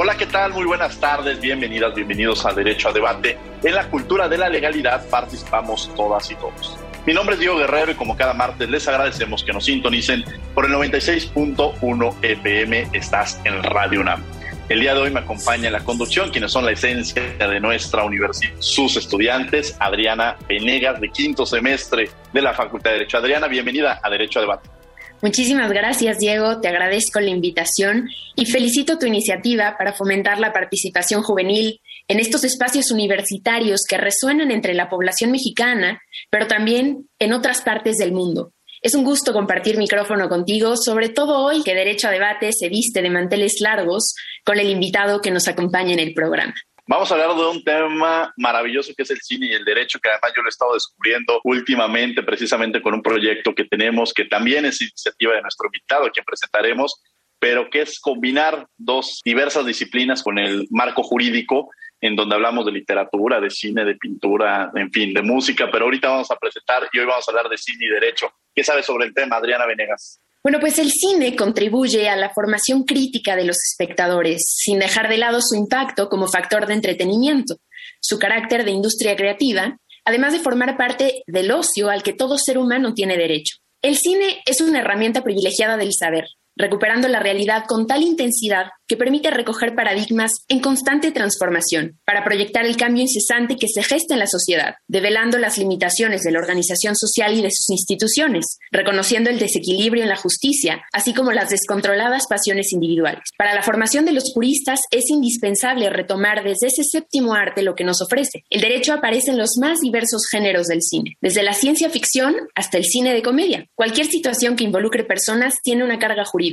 [0.00, 0.52] Hola, ¿qué tal?
[0.52, 3.36] Muy buenas tardes, bienvenidas, bienvenidos a Derecho a Debate.
[3.64, 6.78] En la cultura de la legalidad participamos todas y todos.
[7.04, 10.66] Mi nombre es Diego Guerrero y como cada martes les agradecemos que nos sintonicen por
[10.66, 12.90] el 96.1 FM.
[12.92, 14.22] Estás en Radio UNAM.
[14.68, 18.04] El día de hoy me acompaña en la conducción quienes son la esencia de nuestra
[18.04, 23.18] universidad, sus estudiantes, Adriana Venegas, de quinto semestre de la Facultad de Derecho.
[23.18, 24.77] Adriana, bienvenida a Derecho a Debate.
[25.20, 26.60] Muchísimas gracias, Diego.
[26.60, 32.44] Te agradezco la invitación y felicito tu iniciativa para fomentar la participación juvenil en estos
[32.44, 38.52] espacios universitarios que resuenan entre la población mexicana, pero también en otras partes del mundo.
[38.80, 43.02] Es un gusto compartir micrófono contigo, sobre todo hoy que Derecho a Debate se viste
[43.02, 46.54] de manteles largos con el invitado que nos acompaña en el programa.
[46.88, 50.08] Vamos a hablar de un tema maravilloso que es el cine y el derecho, que
[50.08, 54.64] además yo lo he estado descubriendo últimamente precisamente con un proyecto que tenemos que también
[54.64, 57.02] es iniciativa de nuestro invitado, quien presentaremos,
[57.38, 61.68] pero que es combinar dos diversas disciplinas con el marco jurídico,
[62.00, 66.08] en donde hablamos de literatura, de cine, de pintura, en fin, de música, pero ahorita
[66.08, 68.32] vamos a presentar y hoy vamos a hablar de cine y derecho.
[68.54, 70.22] ¿Qué sabes sobre el tema, Adriana Venegas?
[70.48, 75.18] Bueno, pues el cine contribuye a la formación crítica de los espectadores, sin dejar de
[75.18, 77.56] lado su impacto como factor de entretenimiento,
[78.00, 79.76] su carácter de industria creativa,
[80.06, 83.56] además de formar parte del ocio al que todo ser humano tiene derecho.
[83.82, 86.24] El cine es una herramienta privilegiada del saber,
[86.58, 92.64] recuperando la realidad con tal intensidad que permite recoger paradigmas en constante transformación, para proyectar
[92.64, 96.96] el cambio incesante que se gesta en la sociedad, develando las limitaciones de la organización
[96.96, 102.26] social y de sus instituciones, reconociendo el desequilibrio en la justicia, así como las descontroladas
[102.26, 103.22] pasiones individuales.
[103.36, 107.84] Para la formación de los puristas es indispensable retomar desde ese séptimo arte lo que
[107.84, 108.44] nos ofrece.
[108.48, 112.78] El derecho aparece en los más diversos géneros del cine, desde la ciencia ficción hasta
[112.78, 113.66] el cine de comedia.
[113.74, 116.47] Cualquier situación que involucre personas tiene una carga jurídica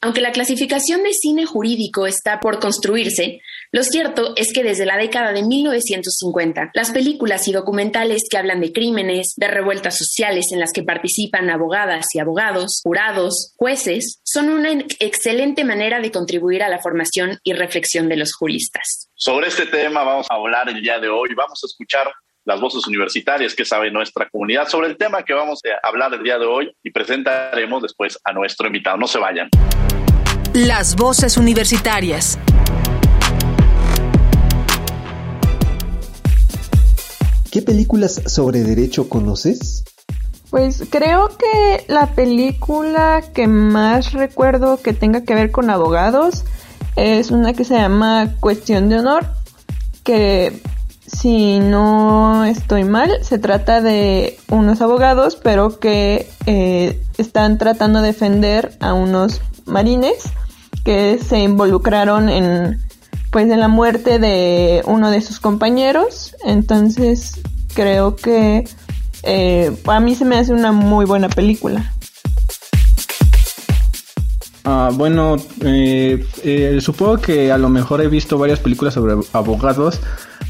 [0.00, 3.40] aunque la clasificación de cine jurídico está por construirse,
[3.72, 8.60] lo cierto es que desde la década de 1950, las películas y documentales que hablan
[8.60, 14.48] de crímenes, de revueltas sociales en las que participan abogadas y abogados, jurados, jueces, son
[14.48, 14.70] una
[15.00, 19.10] excelente manera de contribuir a la formación y reflexión de los juristas.
[19.14, 21.30] Sobre este tema vamos a hablar el día de hoy.
[21.34, 22.12] Vamos a escuchar
[22.46, 26.22] las voces universitarias que sabe nuestra comunidad sobre el tema que vamos a hablar el
[26.22, 28.96] día de hoy y presentaremos después a nuestro invitado.
[28.96, 29.50] No se vayan.
[30.54, 32.38] Las voces universitarias.
[37.50, 39.84] ¿Qué películas sobre derecho conoces?
[40.50, 46.44] Pues creo que la película que más recuerdo que tenga que ver con abogados
[46.94, 49.26] es una que se llama Cuestión de Honor,
[50.04, 50.60] que
[51.06, 58.08] si no estoy mal, se trata de unos abogados, pero que eh, están tratando de
[58.08, 60.30] defender a unos marines
[60.84, 62.80] que se involucraron en
[63.30, 66.34] pues en la muerte de uno de sus compañeros.
[66.44, 67.40] Entonces
[67.74, 68.64] creo que
[69.22, 71.92] eh, a mí se me hace una muy buena película.
[74.64, 80.00] Ah, bueno, eh, supongo que a lo mejor he visto varias películas sobre abogados,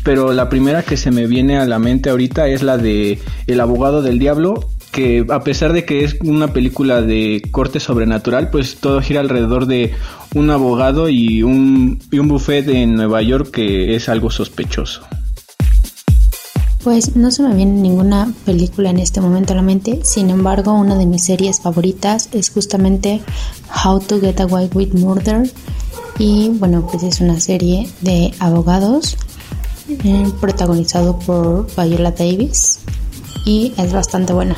[0.06, 3.60] pero la primera que se me viene a la mente ahorita es la de El
[3.60, 8.76] abogado del diablo, que a pesar de que es una película de corte sobrenatural, pues
[8.76, 9.94] todo gira alrededor de
[10.32, 15.02] un abogado y un, y un buffet en Nueva York que es algo sospechoso.
[16.84, 20.72] Pues no se me viene ninguna película en este momento a la mente, sin embargo
[20.72, 23.22] una de mis series favoritas es justamente
[23.84, 25.50] How to Get Away with Murder
[26.16, 29.16] y bueno pues es una serie de abogados
[29.88, 32.80] eh, protagonizado por Viola Davis
[33.44, 34.56] y es bastante buena.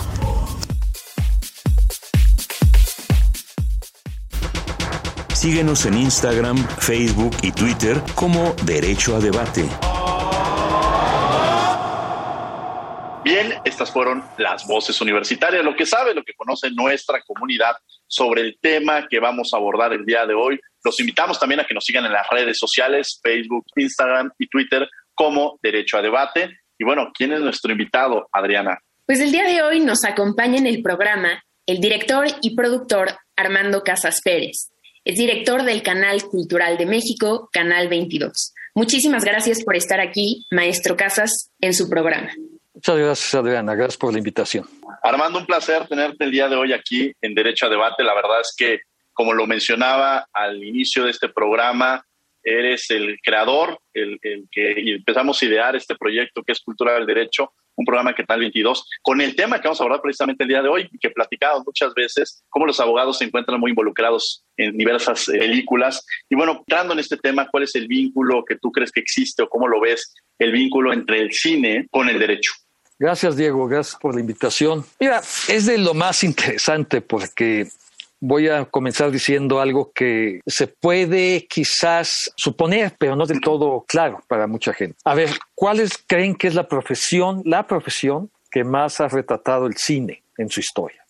[5.35, 9.69] Síguenos en Instagram, Facebook y Twitter como Derecho a Debate.
[13.23, 17.77] Bien, estas fueron las voces universitarias, lo que sabe, lo que conoce nuestra comunidad
[18.07, 20.59] sobre el tema que vamos a abordar el día de hoy.
[20.83, 24.89] Los invitamos también a que nos sigan en las redes sociales, Facebook, Instagram y Twitter
[25.19, 26.61] como Derecho a Debate.
[26.79, 28.79] Y bueno, ¿quién es nuestro invitado, Adriana?
[29.05, 33.83] Pues el día de hoy nos acompaña en el programa el director y productor Armando
[33.83, 34.71] Casas Pérez.
[35.05, 38.55] Es director del Canal Cultural de México, Canal 22.
[38.75, 42.31] Muchísimas gracias por estar aquí, maestro Casas, en su programa.
[42.73, 43.75] Muchas gracias, Adriana.
[43.75, 44.67] Gracias por la invitación.
[45.03, 48.05] Armando, un placer tenerte el día de hoy aquí en Derecho a Debate.
[48.05, 48.81] La verdad es que,
[49.13, 52.05] como lo mencionaba al inicio de este programa,
[52.49, 54.19] eres el creador, el,
[54.51, 58.41] que empezamos a idear este proyecto que es Cultura del Derecho, un programa que tal
[58.41, 61.63] 22, con el tema que vamos a abordar precisamente el día de hoy, que platicado
[61.65, 66.05] muchas veces, cómo los abogados se encuentran muy involucrados en diversas eh, películas.
[66.29, 69.45] Y bueno, entrando en este tema, ¿cuál es el vínculo que tú crees que existe
[69.45, 72.53] o cómo lo ves, el vínculo entre el cine con el derecho?
[72.99, 73.69] Gracias, Diego.
[73.69, 74.85] Gracias por la invitación.
[74.99, 75.19] Mira,
[75.49, 77.69] es de lo más interesante porque
[78.21, 84.21] voy a comenzar diciendo algo que se puede quizás suponer, pero no del todo claro
[84.29, 84.97] para mucha gente.
[85.05, 89.77] A ver, ¿cuáles creen que es la profesión, la profesión que más ha retratado el
[89.77, 91.05] cine en su historia?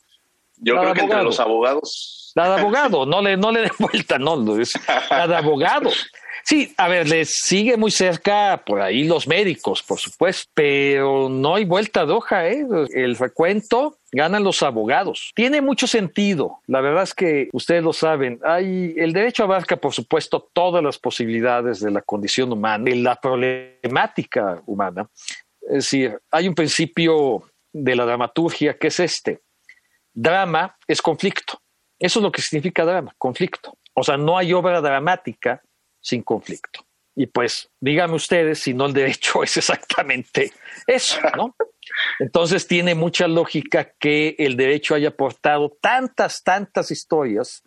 [0.61, 2.33] Yo creo que entre los abogados.
[2.35, 4.73] La de abogado, no le, no le den vuelta, no, es
[5.11, 5.91] la de abogado.
[6.45, 11.55] Sí, a ver, les sigue muy cerca por ahí los médicos, por supuesto, pero no
[11.55, 12.67] hay vuelta de hoja, ¿eh?
[12.93, 15.33] El recuento ganan los abogados.
[15.35, 16.61] Tiene mucho sentido.
[16.67, 18.41] La verdad es que ustedes lo saben.
[18.45, 23.17] Hay, el derecho abarca, por supuesto, todas las posibilidades de la condición humana, de la
[23.17, 25.09] problemática humana.
[25.63, 27.43] Es decir, hay un principio
[27.73, 29.41] de la dramaturgia que es este.
[30.15, 31.61] Drama es conflicto.
[31.99, 33.77] Eso es lo que significa drama, conflicto.
[33.95, 35.61] O sea, no hay obra dramática
[36.01, 36.85] sin conflicto.
[37.15, 40.53] Y pues, díganme ustedes si no el derecho es exactamente
[40.87, 41.57] eso, ¿no?
[42.21, 47.65] Entonces tiene mucha lógica que el derecho haya aportado tantas, tantas historias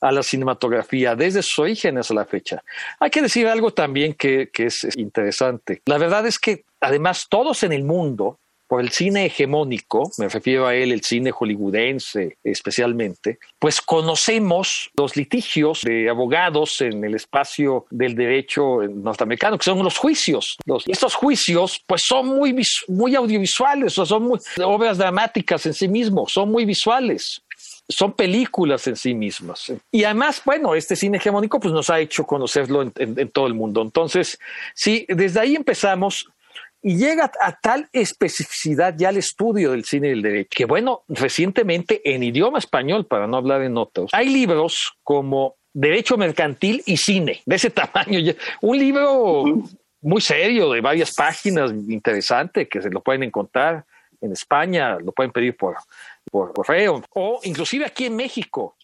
[0.00, 2.62] a la cinematografía desde sus orígenes a la fecha.
[2.98, 5.82] Hay que decir algo también que, que es interesante.
[5.86, 10.66] La verdad es que además todos en el mundo por el cine hegemónico, me refiero
[10.66, 17.86] a él, el cine hollywoodense especialmente, pues conocemos los litigios de abogados en el espacio
[17.90, 20.58] del derecho norteamericano, que son los juicios.
[20.86, 22.54] y estos juicios, pues son muy,
[22.88, 27.42] muy audiovisuales, son muy, obras dramáticas en sí mismos, son muy visuales
[27.88, 29.72] son películas en sí mismas.
[29.90, 33.80] Y además, bueno, este cine hegemónico pues nos ha hecho conocerlo en, todo el mundo.
[33.80, 34.38] Entonces,
[34.74, 36.28] sí, desde ahí empezamos
[36.82, 41.02] y llega a tal especificidad ya el estudio del cine y del derecho, que bueno,
[41.08, 46.96] recientemente en idioma español, para no hablar en otros, hay libros como Derecho Mercantil y
[46.96, 48.20] Cine, de ese tamaño.
[48.62, 49.44] Un libro
[50.00, 53.84] muy serio, de varias páginas, interesante, que se lo pueden encontrar
[54.20, 55.76] en España, lo pueden pedir por,
[56.30, 58.76] por correo, o inclusive aquí en México,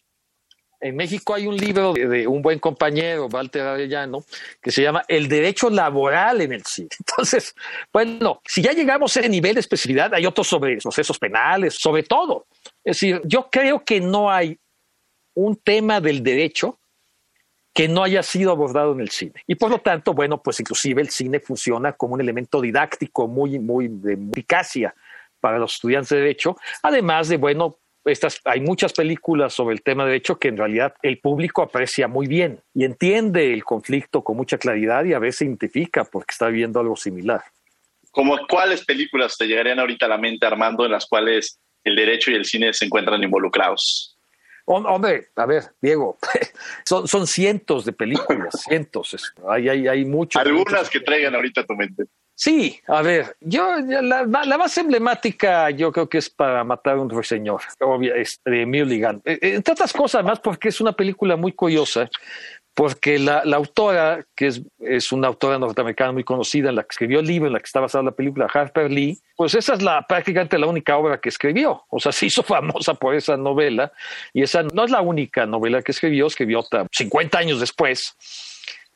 [0.84, 4.22] en México hay un libro de, un buen compañero, Walter Arellano,
[4.60, 6.90] que se llama El derecho laboral en el cine.
[6.98, 7.54] Entonces,
[7.90, 12.02] bueno, si ya llegamos a ese nivel de especificidad, hay otros sobre procesos penales, sobre
[12.02, 12.48] todo.
[12.84, 14.58] Es decir, yo creo que no hay
[15.32, 16.78] un tema del derecho
[17.72, 19.42] que no haya sido abordado en el cine.
[19.46, 23.58] Y por lo tanto, bueno, pues inclusive el cine funciona como un elemento didáctico muy,
[23.58, 24.94] muy de eficacia
[25.40, 30.04] para los estudiantes de derecho, además de, bueno, estas, hay muchas películas sobre el tema
[30.04, 34.36] de derecho que en realidad el público aprecia muy bien y entiende el conflicto con
[34.36, 37.42] mucha claridad y a veces identifica porque está viendo algo similar.
[38.10, 42.30] ¿Como cuáles películas te llegarían ahorita a la mente, Armando, en las cuales el derecho
[42.30, 44.16] y el cine se encuentran involucrados?
[44.66, 46.16] Hombre, a ver, Diego,
[46.84, 49.34] son, son cientos de películas, cientos.
[49.48, 50.38] Hay, hay, hay mucho.
[50.38, 52.04] Algunas que traigan ahorita a tu mente.
[52.36, 57.08] Sí, a ver, yo la, más emblemática yo creo que es para matar a un
[57.08, 59.22] ruiseñor, obvia, es de Mulligan.
[59.24, 62.10] Eh, eh, entre otras cosas más porque es una película muy curiosa,
[62.74, 66.88] porque la, la autora, que es, es, una autora norteamericana muy conocida, en la que
[66.90, 69.82] escribió el libro en la que está basada la película, Harper Lee, pues esa es
[69.82, 71.84] la, prácticamente la única obra que escribió.
[71.88, 73.92] O sea, se hizo famosa por esa novela
[74.32, 78.16] y esa no es la única novela que escribió, escribió otra 50 años después.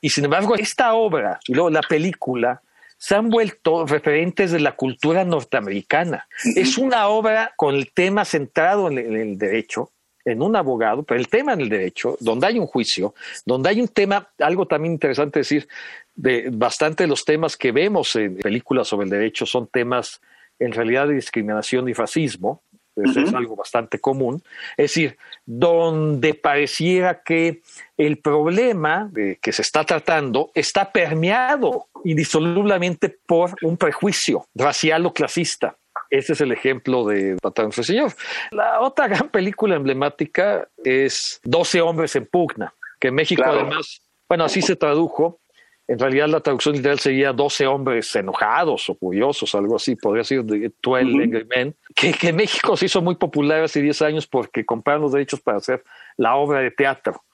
[0.00, 2.62] Y sin embargo, esta obra y luego la película
[2.99, 6.26] se han vuelto referentes de la cultura norteamericana.
[6.57, 9.93] Es una obra con el tema centrado en el, derecho,
[10.25, 13.14] en un abogado, pero el tema en el derecho, donde hay un juicio,
[13.47, 15.69] donde hay un tema, algo también interesante decir,
[16.17, 20.21] de bastante de los temas que vemos en películas sobre el derecho son temas
[20.59, 22.64] en realidad de discriminación y racismo,
[23.05, 24.43] es algo bastante común,
[24.76, 27.62] es decir, donde pareciera que
[27.97, 35.76] el problema que se está tratando está permeado indisolublemente por un prejuicio racial o clasista.
[36.11, 38.12] Ese es el ejemplo de Patrón Señor.
[38.50, 44.45] La otra gran película emblemática es 12 hombres en pugna, que en México además, bueno,
[44.45, 45.40] así se tradujo,
[45.88, 50.45] en realidad la traducción literal sería 12 hombres enojados o curiosos, algo así, podría ser
[50.45, 54.66] 12 Angry Men, que, que, en México se hizo muy popular hace 10 años porque
[54.66, 55.83] compraron los derechos para hacer
[56.18, 57.25] la obra de teatro.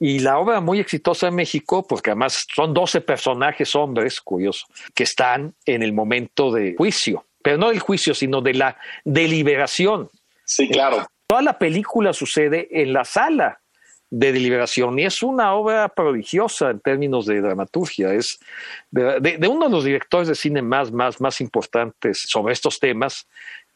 [0.00, 5.04] Y la obra muy exitosa en México, porque además son 12 personajes hombres, curioso, que
[5.04, 10.08] están en el momento de juicio, pero no del juicio, sino de la deliberación.
[10.44, 11.06] Sí, claro.
[11.26, 13.61] Toda la película sucede en la sala
[14.12, 18.12] de deliberación y es una obra prodigiosa en términos de dramaturgia.
[18.12, 18.38] Es
[18.90, 23.26] de, uno de los directores de cine más, más, más importantes sobre estos temas,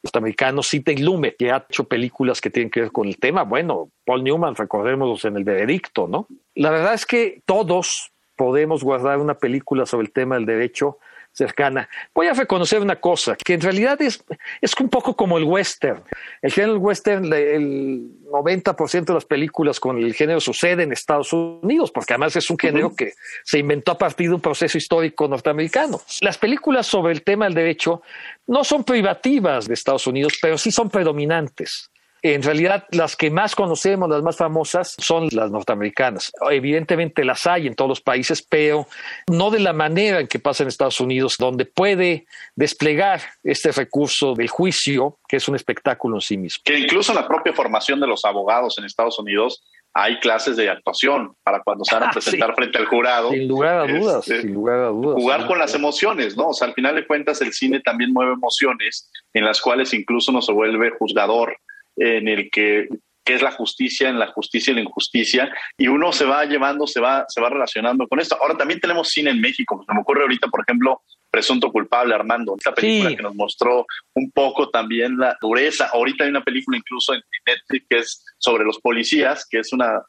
[0.02, 3.44] norteamericanos, Sidney Lumet, que ha hecho películas que tienen que ver con el tema.
[3.44, 6.26] Bueno, Paul Newman, recordémoslos en El Veredicto, ¿no?
[6.54, 10.98] La verdad es que todos podemos guardar una película sobre el tema del derecho
[11.36, 11.88] cercana.
[12.14, 14.24] Voy a reconocer una cosa, que en realidad es,
[14.60, 16.02] es un poco como el western.
[16.40, 21.90] El género western, el 90% de las películas con el género sucede en Estados Unidos,
[21.90, 23.12] porque además es un género que
[23.44, 26.00] se inventó a partir de un proceso histórico norteamericano.
[26.22, 28.02] Las películas sobre el tema del derecho
[28.46, 31.90] no son privativas de Estados Unidos, pero sí son predominantes.
[32.34, 36.32] En realidad, las que más conocemos, las más famosas, son las norteamericanas.
[36.50, 38.86] Evidentemente las hay en todos los países, pero
[39.28, 44.34] no de la manera en que pasa en Estados Unidos, donde puede desplegar este recurso
[44.34, 46.62] del juicio, que es un espectáculo en sí mismo.
[46.64, 49.62] Que incluso en la propia formación de los abogados en Estados Unidos
[49.98, 53.30] hay clases de actuación para cuando se van a presentar frente al jurado.
[53.30, 55.14] Sin lugar a dudas, sin lugar a dudas.
[55.14, 56.48] Jugar con las emociones, ¿no?
[56.48, 60.32] O sea, al final de cuentas el cine también mueve emociones en las cuales incluso
[60.32, 61.56] no se vuelve juzgador
[61.96, 62.88] en el que
[63.26, 66.86] qué es la justicia, en la justicia y la injusticia, y uno se va llevando,
[66.86, 68.38] se va, se va relacionando con esto.
[68.40, 72.54] Ahora también tenemos cine en México, se me ocurre ahorita, por ejemplo, Presunto Culpable, Armando,
[72.56, 73.84] esta película que nos mostró
[74.14, 75.90] un poco también la dureza.
[75.92, 80.00] Ahorita hay una película incluso en Netflix que es sobre los policías, que es una...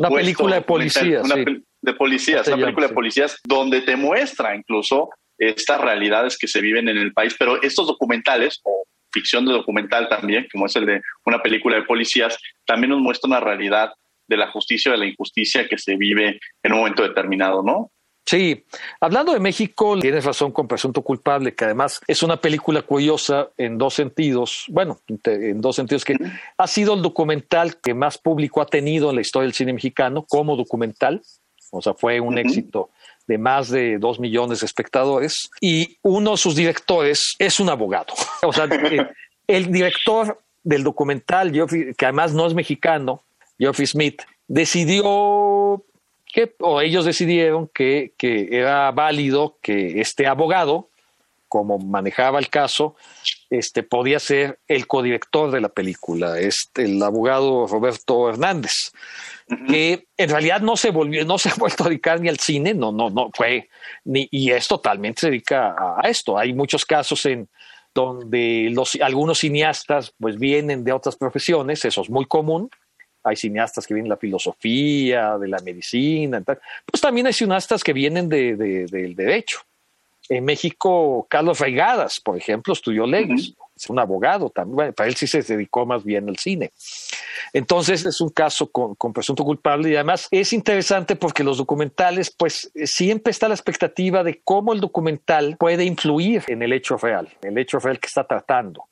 [0.00, 1.24] Una película de policías.
[1.24, 6.60] Una de policías, una película de policías donde te muestra incluso estas realidades que se
[6.60, 8.84] viven en el país, pero estos documentales o
[9.16, 13.28] ficción de documental también, como es el de una película de policías, también nos muestra
[13.28, 13.92] una realidad
[14.28, 17.90] de la justicia o de la injusticia que se vive en un momento determinado, ¿no?
[18.28, 18.64] Sí,
[19.00, 23.78] hablando de México, tienes razón con Presunto Culpable, que además es una película curiosa en
[23.78, 26.16] dos sentidos, bueno, en dos sentidos, que
[26.58, 30.26] ha sido el documental que más público ha tenido en la historia del cine mexicano
[30.28, 31.22] como documental,
[31.70, 32.90] o sea, fue un éxito
[33.26, 38.14] de más de dos millones de espectadores y uno de sus directores es un abogado.
[38.42, 38.68] O sea,
[39.46, 43.22] el director del documental, que además no es mexicano,
[43.58, 45.84] Geoffrey Smith, decidió
[46.32, 50.88] que, o ellos decidieron que, que era válido que este abogado,
[51.48, 52.96] como manejaba el caso,
[53.50, 58.92] este, podía ser el codirector de la película, este, el abogado Roberto Hernández
[59.68, 62.74] que en realidad no se volvió, no se ha vuelto a dedicar ni al cine,
[62.74, 63.68] no, no, no fue,
[64.04, 66.36] ni, y es totalmente se dedica a, esto.
[66.36, 67.48] Hay muchos casos en
[67.94, 72.68] donde los, algunos cineastas pues vienen de otras profesiones, eso es muy común.
[73.22, 76.42] Hay cineastas que vienen de la filosofía, de la medicina,
[76.84, 79.60] pues también hay cineastas que vienen de, del derecho.
[80.28, 85.26] En México, Carlos Reigadas, por ejemplo, estudió leyes es un abogado también, para él sí
[85.26, 86.72] se dedicó más bien al cine.
[87.52, 92.70] Entonces es un caso con, presunto culpable y además es interesante porque los documentales, pues
[92.84, 97.58] siempre está la expectativa de cómo el documental puede influir en el hecho real, el
[97.58, 98.84] hecho real que está tratando.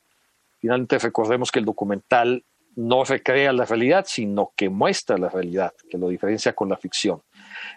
[0.59, 2.43] Finalmente recordemos que el documental
[2.75, 7.21] no recrea la realidad, sino que muestra la realidad, que lo diferencia con la ficción.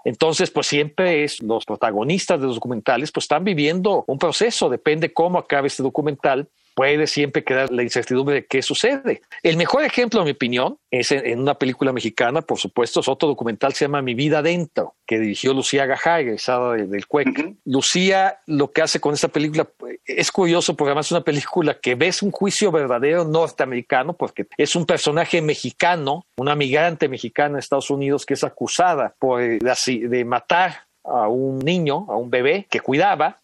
[0.04, 5.12] Entonces, pues siempre es los protagonistas de los documentales, pues están viviendo un proceso, depende
[5.12, 9.22] cómo acabe este documental, puede siempre quedar la incertidumbre de qué sucede.
[9.42, 13.26] El mejor ejemplo, en mi opinión, es en, una película mexicana, por supuesto, es otro
[13.26, 17.56] documental, se llama Mi vida adentro, que dirigió Lucía Gajá, egresada del, del CUEC.
[17.64, 19.68] Lucía lo que hace con esta película
[20.04, 24.76] es curioso porque además es una película que ves un juicio verdadero norteamericano, porque es
[24.76, 30.24] un personaje mexicano, una migrante mexicana en Estados Unidos que es acusada por de, de
[30.24, 33.40] matar a un niño, a un bebé que cuidaba,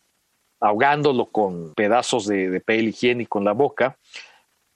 [0.64, 3.96] ahogándolo con pedazos de, de papel higiénico en la boca.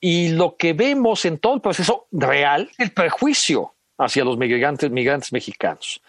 [0.01, 5.33] Y lo que vemos en todo el proceso real, el prejuicio hacia los migrantes, migrantes
[5.33, 6.01] mexicanos.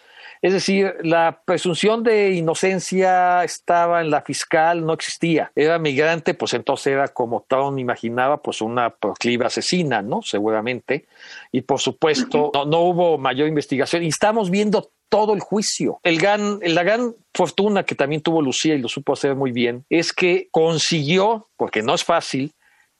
[0.41, 5.51] Es decir, la presunción de inocencia estaba en la fiscal, no existía.
[5.53, 10.21] Era migrante, pues entonces era como Town imaginaba, pues una proclive asesina, ¿no?
[10.21, 11.07] Seguramente.
[11.51, 14.03] Y por supuesto, no, no hubo mayor investigación.
[14.03, 15.99] Y estamos viendo todo el juicio.
[16.03, 19.85] El gran, la gran fortuna que también tuvo Lucía y lo supo hacer muy bien
[19.89, 22.51] es que consiguió, porque no es fácil,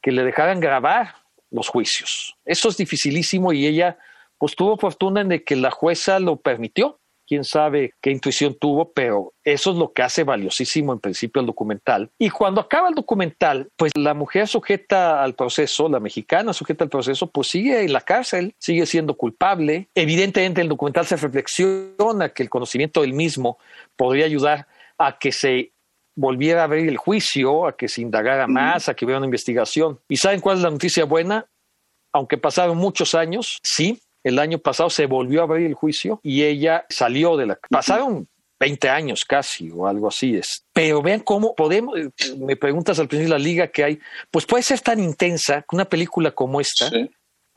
[0.02, 1.16] que le dejaran grabar
[1.52, 2.38] los juicios.
[2.46, 3.98] Eso es dificilísimo y ella
[4.38, 6.99] pues tuvo fortuna en de que la jueza lo permitió
[7.30, 11.46] quién sabe qué intuición tuvo, pero eso es lo que hace valiosísimo en principio el
[11.46, 12.10] documental.
[12.18, 16.90] Y cuando acaba el documental, pues la mujer sujeta al proceso, la mexicana sujeta al
[16.90, 19.90] proceso, pues sigue en la cárcel, sigue siendo culpable.
[19.94, 23.60] Evidentemente el documental se reflexiona que el conocimiento del mismo
[23.96, 24.66] podría ayudar
[24.98, 25.72] a que se
[26.16, 30.00] volviera a abrir el juicio, a que se indagara más, a que hubiera una investigación.
[30.10, 31.46] ¿Y saben cuál es la noticia buena?
[32.12, 36.44] Aunque pasaron muchos años, sí, el año pasado se volvió a abrir el juicio y
[36.44, 37.60] ella salió de la...
[37.70, 38.28] Pasaron
[38.60, 40.66] 20 años casi o algo así es.
[40.74, 41.96] Pero vean cómo podemos,
[42.38, 44.00] me preguntas al principio de la liga que hay,
[44.30, 46.92] pues puede ser tan intensa que una película como esta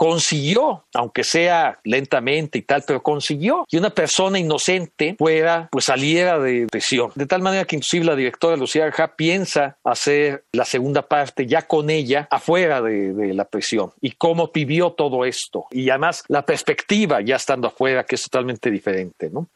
[0.02, 6.40] consiguió, aunque sea lentamente y tal, pero consiguió que una persona inocente fuera, pues saliera
[6.40, 7.12] de prisión.
[7.14, 11.68] De tal manera que inclusive la directora Lucía Arja piensa hacer la segunda parte ya
[11.68, 15.66] con ella afuera de, de, la prisión y cómo vivió todo esto.
[15.70, 19.46] Y además la perspectiva ya estando afuera, que es totalmente diferente, ¿no?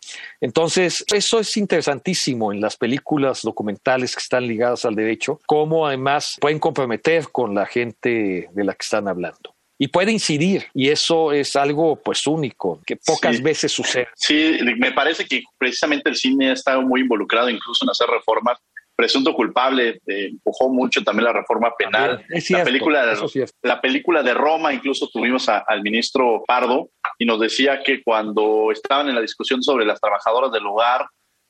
[0.41, 6.37] Entonces, eso es interesantísimo en las películas documentales que están ligadas al derecho, cómo además
[6.41, 11.33] pueden comprometer con la gente de la que están hablando y puede incidir y eso
[11.33, 13.42] es algo pues único que pocas Sí.
[13.42, 14.09] veces sucede.
[14.14, 18.59] Sí, me parece que precisamente el cine ha estado muy involucrado incluso en hacer reformas.
[18.97, 22.25] Presunto culpable eh, empujó mucho también la reforma penal.
[22.49, 23.52] La película, cierto.
[23.62, 28.73] la película de Roma, incluso tuvimos a- al ministro Pardo y nos decía que cuando
[28.73, 31.06] estaban en la discusión sobre las trabajadoras del hogar,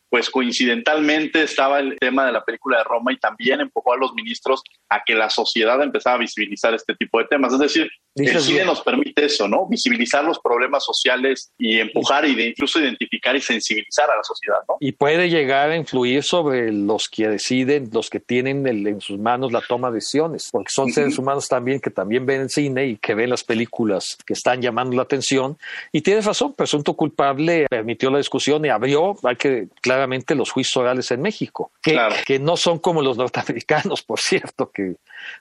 [0.09, 4.13] pues coincidentalmente estaba el tema de la película de Roma y también empujó a los
[4.15, 7.53] ministros a que la sociedad empezara a visibilizar este tipo de temas.
[7.53, 8.67] Es decir, el cine bien.
[8.67, 9.67] nos permite eso, ¿no?
[9.69, 14.59] Visibilizar los problemas sociales y empujar y de incluso identificar y sensibilizar a la sociedad,
[14.69, 14.77] ¿no?
[14.81, 19.19] Y puede llegar a influir sobre los que deciden, los que tienen el- en sus
[19.19, 22.87] manos la toma de decisiones, porque son seres humanos también que también ven el cine
[22.87, 25.59] y que ven las películas que están llamando la atención.
[25.93, 30.77] Y tienes razón, presunto culpable permitió la discusión y abrió, hay que claramente los juicios
[30.77, 32.15] orales en México, que, Claro.
[32.27, 34.97] que no son como los norteamericanos, por cierto, que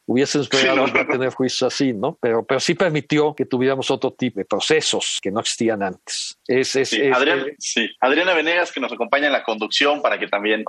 [0.05, 0.99] hubiesen esperado Sí, no.
[1.03, 2.17] no tener juicios así, ¿no?
[2.21, 6.37] Pero, pero sí permitió que tuviéramos otro tipo de procesos que no existían antes.
[6.47, 7.89] Es, es, Sí, es- Adrián- sí.
[7.99, 10.63] Adriana Venegas, que nos acompaña en la conducción para que también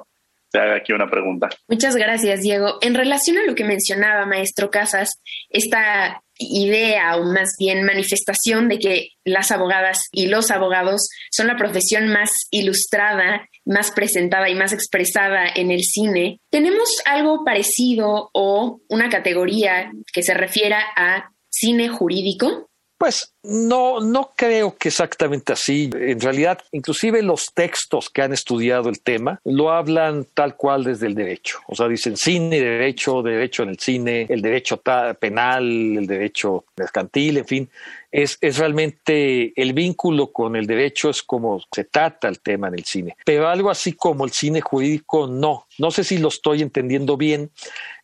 [0.51, 1.49] se haga aquí una pregunta.
[1.69, 2.79] Muchas gracias, Diego.
[2.81, 5.21] En relación a lo que mencionaba maestro Casas,
[5.51, 11.57] esta idea o más bien manifestación de que las abogadas y los abogados son la
[11.57, 18.81] profesión más ilustrada, más presentada y más expresada en el cine, ¿tenemos algo parecido o
[18.89, 22.69] una categoría que se refiera a cine jurídico?
[22.99, 25.91] Pues no, no creo que exactamente así.
[25.95, 31.07] En realidad, inclusive los textos que han estudiado el tema lo hablan tal cual desde
[31.07, 31.61] el derecho.
[31.67, 34.81] O sea, dicen cine, derecho, derecho en el cine, el derecho
[35.21, 37.71] penal, el derecho mercantil, en fin.
[38.11, 42.75] Es, es realmente el vínculo con el derecho es como se trata el tema en
[42.75, 43.17] el cine.
[43.27, 45.67] Pero algo así como el cine jurídico, no.
[45.79, 47.51] No sé si lo estoy entendiendo bien.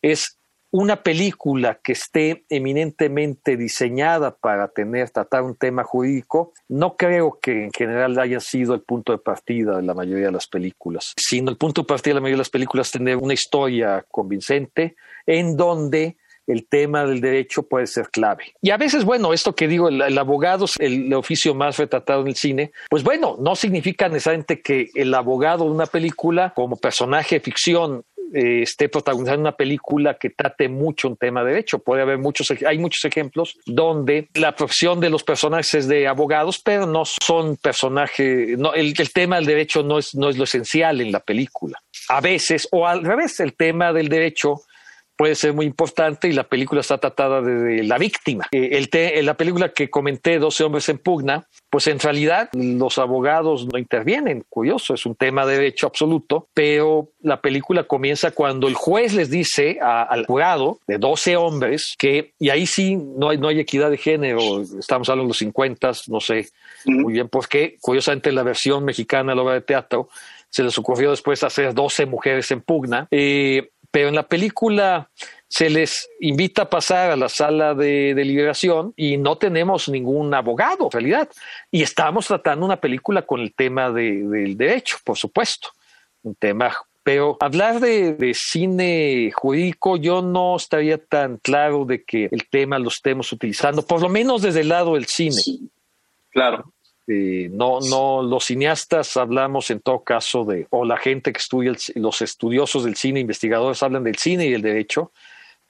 [0.03, 0.37] Es
[0.73, 7.65] una película que esté eminentemente diseñada para tener, tratar un tema jurídico, no creo que
[7.65, 11.51] en general haya sido el punto de partida de la mayoría de las películas, sino
[11.51, 14.95] el punto de partida de la mayoría de las películas tener una historia convincente
[15.27, 18.53] en donde el tema del derecho puede ser clave.
[18.61, 22.21] Y a veces, bueno, esto que digo, el, el abogado es el, oficio más retratado
[22.21, 26.77] en el cine, pues bueno, no significa necesariamente que el abogado de una película como
[26.77, 28.03] personaje de ficción
[28.33, 31.77] eh, esté protagonizando una película que trate mucho un tema de derecho.
[31.77, 36.59] Puede haber muchos, hay muchos ejemplos donde la profesión de los personajes es de abogados,
[36.59, 40.45] pero no son personajes, no, el, el tema del derecho no es, no es lo
[40.45, 41.77] esencial en la película.
[42.09, 44.63] A veces, o al revés, el tema del derecho
[45.15, 48.47] puede ser muy importante y la película está tratada de la víctima.
[48.51, 52.97] Eh, el te- la película que comenté, 12 hombres en pugna, pues en realidad los
[52.97, 58.67] abogados no intervienen, curioso, es un tema de derecho absoluto, pero la película comienza cuando
[58.67, 63.29] el juez les dice a- al jurado de 12 hombres que, y ahí sí no
[63.29, 66.47] hay, no hay equidad de género, estamos hablando de los 50, no sé
[66.85, 70.09] muy bien por qué, curiosamente en la versión mexicana de la obra de teatro
[70.49, 73.07] se les ocurrió después hacer 12 mujeres en pugna.
[73.09, 75.11] Eh, pero en la película
[75.47, 80.85] se les invita a pasar a la sala de deliberación y no tenemos ningún abogado
[80.85, 81.29] en realidad.
[81.69, 85.69] Y estamos tratando una película con el tema del derecho, por supuesto,
[86.23, 92.47] un tema pero hablar de, cine jurídico, yo no estaría tan claro de que el
[92.49, 95.41] tema lo estemos utilizando, por lo menos desde el lado del cine.
[96.29, 96.71] Claro.
[97.07, 101.73] Eh, no, no, los cineastas hablamos en todo caso de, o la gente que estudia,
[101.95, 105.11] los estudiosos del cine, investigadores hablan del cine y del derecho,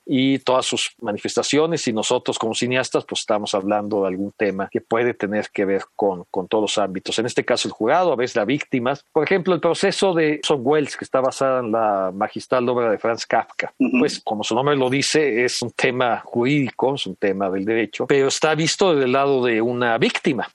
[0.05, 4.81] y todas sus manifestaciones y nosotros como cineastas pues estamos hablando de algún tema que
[4.81, 7.17] puede tener que ver con, con todos los ámbitos.
[7.19, 9.05] En este caso el jurado, a veces las víctimas.
[9.11, 12.97] Por ejemplo, el proceso de Son Wells que está basada en la magistral obra de
[12.97, 13.73] Franz Kafka.
[13.99, 18.05] Pues como su nombre lo dice, es un tema jurídico, es un tema del derecho,
[18.07, 20.49] pero está visto del lado de una víctima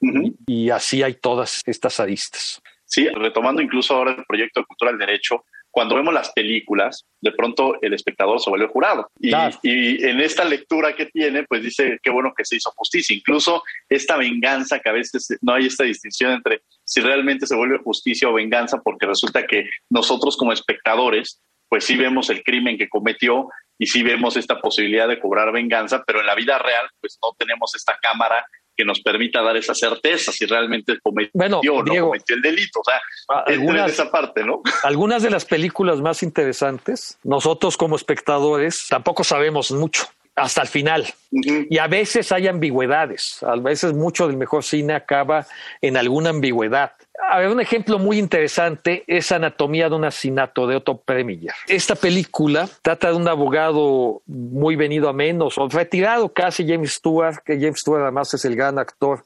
[0.47, 2.61] y así hay todas estas aristas.
[2.85, 5.45] Sí, retomando incluso ahora el proyecto de Cultura del Derecho,
[5.79, 9.09] cuando vemos las películas, de pronto el espectador se vuelve jurado.
[9.21, 9.31] Y,
[9.63, 13.15] y, en esta lectura que tiene, pues dice, qué bueno que se hizo justicia.
[13.15, 17.79] Incluso esta venganza, que a veces no hay esta distinción entre si realmente se vuelve
[17.79, 22.89] justicia o venganza, porque resulta que nosotros como espectadores, pues sí vemos el crimen que
[22.89, 27.21] cometió y sí vemos esta posibilidad de cobrar venganza, pero en la vida real, pues
[27.23, 28.45] no tenemos esta cámara
[28.79, 32.79] que nos permita dar esa certeza si realmente cometió bueno, o no cometió el delito.
[32.79, 33.01] O sea,
[33.45, 34.63] algunas, esa parte, ¿no?
[34.85, 41.07] Algunas de las películas más interesantes, nosotros como espectadores tampoco sabemos mucho hasta el final.
[41.33, 43.43] Y a veces hay ambigüedades.
[43.43, 45.47] A veces mucho del mejor cine acaba
[45.83, 46.93] en alguna ambigüedad.
[47.27, 51.53] A ver, un ejemplo muy interesante es Anatomía de un asesinato de Otto Preminger.
[51.67, 57.39] Esta película trata de un abogado muy venido a menos, o retirado casi James Stewart,
[57.45, 59.25] que James Stewart además es el gran actor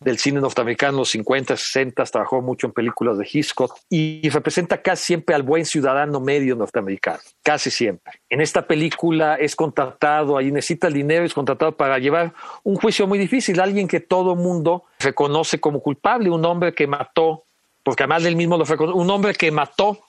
[0.00, 5.04] del cine norteamericano, los 50, 60, trabajó mucho en películas de Hitchcock y representa casi
[5.04, 8.14] siempre al buen ciudadano medio norteamericano, casi siempre.
[8.30, 13.06] En esta película es contratado, ahí necesita el dinero, es contratado para llevar un juicio
[13.06, 17.44] muy difícil, alguien que todo mundo reconoce como culpable, un hombre que mató,
[17.82, 20.00] porque además él mismo lo reconoce, un hombre que mató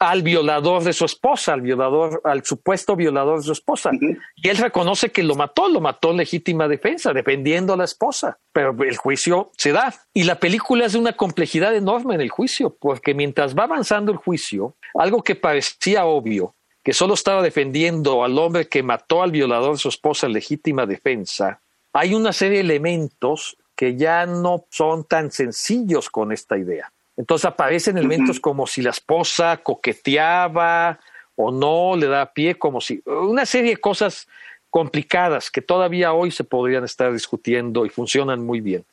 [0.00, 3.90] al violador de su esposa, al violador, al supuesto violador de su esposa.
[4.34, 8.38] Y él reconoce que lo mató, lo mató en legítima defensa, defendiendo a la esposa.
[8.50, 9.94] Pero el juicio se da.
[10.14, 14.10] Y la película es de una complejidad enorme en el juicio, porque mientras va avanzando
[14.10, 19.32] el juicio, algo que parecía obvio, que solo estaba defendiendo al hombre que mató al
[19.32, 21.60] violador de su esposa en legítima defensa,
[21.92, 26.92] hay una serie de elementos que ya no son tan sencillos con esta idea.
[27.16, 31.00] Entonces aparecen elementos como si la esposa coqueteaba
[31.34, 34.28] o no, le da pie, como si una serie de cosas
[34.68, 38.84] complicadas que todavía hoy se podrían estar discutiendo y funcionan muy bien.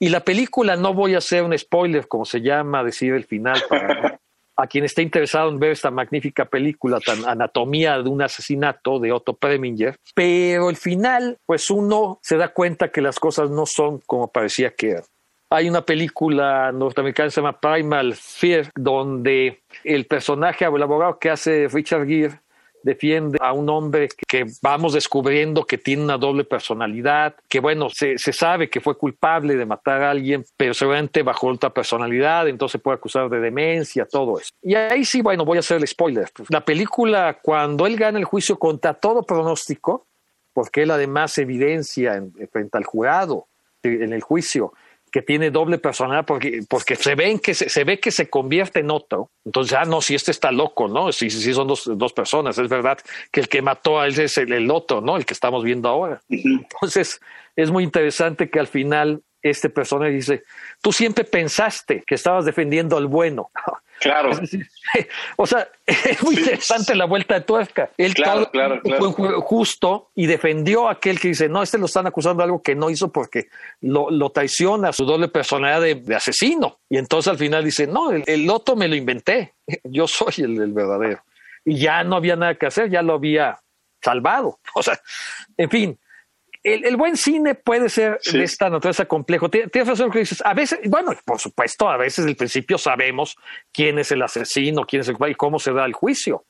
[0.00, 3.62] Y la película, no voy a hacer un spoiler, como se llama, decir el final
[3.68, 4.18] para
[4.56, 9.12] a quien esté interesado en ver esta magnífica película, tan Anatomía de un asesinato de
[9.12, 14.00] Otto Preminger, pero el final, pues uno se da cuenta que las cosas no son
[14.06, 15.04] como parecía que eran.
[15.48, 21.30] Hay una película norteamericana que se llama Primal Fear, donde el personaje, el abogado que
[21.30, 22.40] hace Richard Gere,
[22.86, 28.16] defiende a un hombre que vamos descubriendo que tiene una doble personalidad, que bueno, se,
[28.16, 32.96] sabe que fue culpable de matar a alguien, pero seguramente bajo otra personalidad, entonces puede
[32.96, 34.50] acusar de demencia, todo eso.
[34.62, 36.30] Y ahí sí, bueno, voy a hacer el spoiler.
[36.48, 40.06] La película, cuando él gana el juicio contra todo pronóstico,
[40.52, 42.22] porque él además evidencia
[42.52, 43.48] frente al jurado
[43.82, 44.72] en el juicio
[45.16, 48.90] que tiene doble personalidad porque, porque se, ven que se, ve que se convierte en
[48.90, 49.30] otro.
[49.46, 51.10] Entonces, ah, no, si este está loco, ¿no?
[51.10, 52.98] Si, si son dos, dos personas, es verdad
[53.32, 55.16] que el que mató a él es el, el otro, ¿no?
[55.16, 56.20] El que estamos viendo ahora.
[56.28, 57.18] Entonces,
[57.56, 60.44] es muy interesante que al final este personaje dice,
[60.80, 63.50] tú siempre pensaste que estabas defendiendo al bueno.
[63.98, 64.30] Claro.
[65.36, 67.90] o sea, es muy interesante la vuelta de tuerca.
[67.96, 72.06] Él claro, claro, fue justo y defendió a aquel que dice, no, este lo están
[72.06, 73.48] acusando de algo que no hizo porque
[73.80, 76.78] lo, lo traiciona su doble personalidad de, asesino.
[76.88, 79.54] Y entonces al final dice, no, el, otro me lo inventé.
[79.84, 81.22] Yo soy el, el verdadero.
[81.64, 83.58] Y ya no había nada que hacer, ya lo había
[84.02, 84.60] salvado.
[84.74, 85.00] O sea,
[85.56, 85.98] en fin,
[86.66, 89.48] el, buen cine puede ser de esta naturaleza complejo.
[89.48, 93.36] Tienes razón que dices, a veces, bueno, por supuesto, a veces el principio sabemos
[93.72, 96.44] quién es el asesino, quién es el y cómo se da el juicio.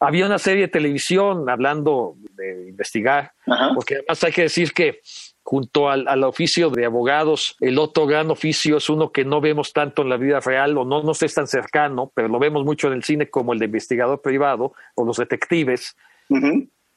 [0.00, 3.32] Había una serie de televisión hablando de investigar,
[3.74, 5.00] porque además hay que decir que
[5.44, 9.72] junto al, al, oficio de abogados, el otro gran oficio es uno que no vemos
[9.72, 12.88] tanto en la vida real o no nos es tan cercano, pero lo vemos mucho
[12.88, 15.94] en el cine como el de investigador privado o los detectives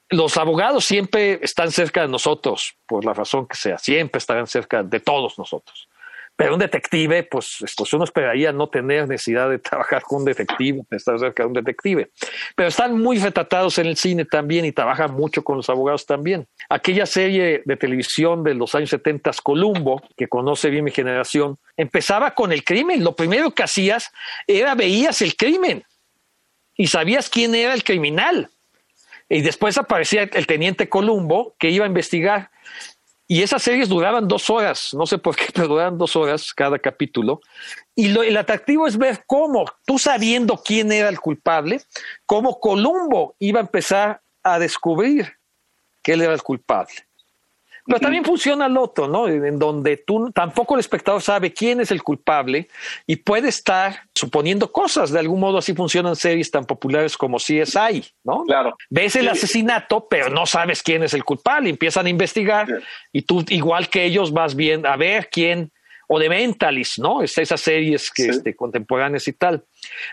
[0.10, 4.84] los abogados siempre están cerca de nosotros, por la razón que sea, siempre estarán cerca
[4.84, 5.90] de todos nosotros.
[6.38, 10.82] Pero un detective, pues, pues uno esperaría no tener necesidad de trabajar con un detective,
[10.90, 12.12] de estar cerca de un detective.
[12.56, 16.46] Pero están muy retratados en el cine también y trabajan mucho con los abogados también.
[16.70, 22.32] Aquella serie de televisión de los años 70, Columbo, que conoce bien mi generación, empezaba
[22.32, 23.04] con el crimen.
[23.04, 24.12] Lo primero que hacías
[24.46, 25.84] era veías el crimen
[26.76, 28.50] y sabías quién era el criminal.
[29.30, 32.52] Y después aparecía el teniente Columbo que iba a investigar.
[33.28, 36.78] Y esas series duraban dos horas, no sé por qué, pero duraban dos horas cada
[36.78, 37.42] capítulo.
[37.96, 41.82] Y lo, el atractivo es ver cómo, tú sabiendo quién era el culpable,
[42.26, 45.34] cómo Columbo iba a empezar a descubrir
[46.04, 47.05] que él era el culpable.
[47.86, 49.28] Pero también funciona el otro, ¿no?
[49.28, 52.68] En donde tú tampoco el espectador sabe quién es el culpable
[53.06, 55.12] y puede estar suponiendo cosas.
[55.12, 58.44] De algún modo así funcionan series tan populares como CSI, ¿no?
[58.44, 58.76] Claro.
[58.90, 61.70] Ves el asesinato, pero no sabes quién es el culpable.
[61.70, 62.68] Empiezan a investigar
[63.14, 65.72] y tú, igual que ellos, vas bien a ver quién
[66.08, 67.22] o de Mentalist, ¿no?
[67.22, 69.66] Es esas series que, este, contemporáneas y tal.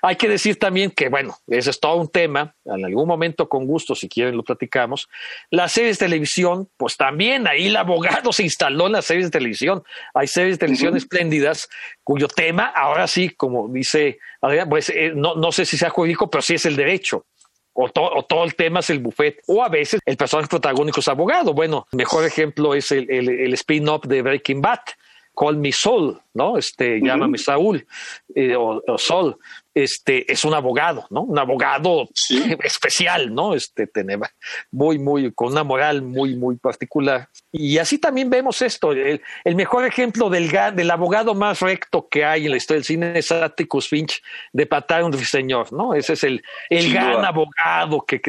[0.02, 3.66] Hay que decir también que, bueno, ese es todo un tema, en algún momento con
[3.66, 5.08] gusto, si quieren, lo platicamos.
[5.50, 9.30] Las series de televisión, pues también ahí el abogado se instaló en las series de
[9.30, 9.82] televisión.
[10.14, 11.68] Hay series de televisión espléndidas
[12.04, 16.28] cuyo tema, ahora sí, como dice Adrián, pues eh, no, no sé si sea jurídico,
[16.30, 17.26] pero sí es el derecho.
[17.74, 21.08] O, o, todo el tema es el buffet, o a veces el personaje protagónico es
[21.08, 21.54] abogado.
[21.54, 24.80] Bueno, mejor ejemplo es el, el, el spin-off de Breaking Bad,
[25.34, 26.56] Call Me Soul, ¿no?
[26.56, 27.86] Este, llámame Saúl,
[28.34, 29.38] eh, o, o, Sol,
[29.74, 31.22] este, es un abogado, ¿no?
[31.22, 32.08] Un abogado
[32.62, 33.54] especial, ¿no?
[33.54, 33.88] Este,
[34.70, 37.28] muy, muy, con una moral muy, muy particular.
[37.50, 38.92] Y así también vemos esto.
[38.92, 42.84] El, el mejor ejemplo del, del abogado más recto que hay en la historia del
[42.84, 45.94] cine es Atticus Finch de Patar un Señor, ¿no?
[45.94, 48.20] Ese es el, el gran abogado que,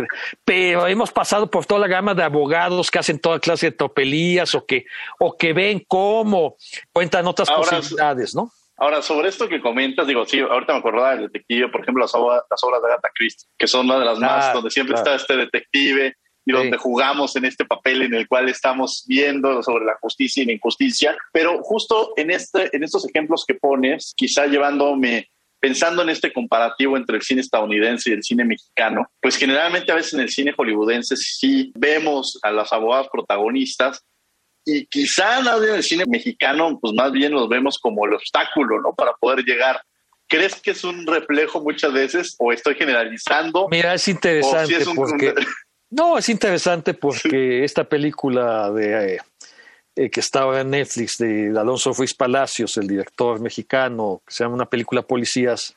[0.46, 4.56] pero hemos pasado por toda la gama de abogados que hacen toda clase de tropelías
[4.56, 4.86] o que,
[5.20, 6.58] o que ven cómo
[6.92, 8.52] cuentan otras Ahora, posibilidades, ¿no?
[8.78, 12.16] Ahora, sobre esto que comentas, digo, sí, ahorita me acordaba del detective, por ejemplo, las
[12.16, 14.96] obras, las obras de Agatha Christie, que son una de las Claro, más, donde siempre
[14.96, 15.16] claro.
[15.16, 19.86] está este detective y donde jugamos en este papel en el cual estamos viendo sobre
[19.86, 21.16] la justicia y la injusticia.
[21.32, 25.30] Pero justo en, este, en estos ejemplos que pones, quizá llevándome,
[25.60, 29.96] pensando en este comparativo entre el cine estadounidense y el cine mexicano, pues generalmente a
[29.96, 34.04] veces en el cine hollywoodense sí vemos a los abogados protagonistas
[34.66, 38.82] y quizá nadie en el cine mexicano, pues más bien los vemos como el obstáculo,
[38.82, 38.94] ¿no?
[38.94, 39.82] Para poder llegar.
[40.28, 43.68] ¿Crees que es un reflejo muchas veces o estoy generalizando?
[43.70, 45.34] Mira, es interesante si es un- porque...
[45.90, 49.16] No, es interesante porque esta película de...
[49.16, 49.20] eh,
[49.96, 54.44] eh, que está ahora en Netflix de Alonso Ruiz Palacios, el director mexicano, que se
[54.44, 55.76] llama una película Policías,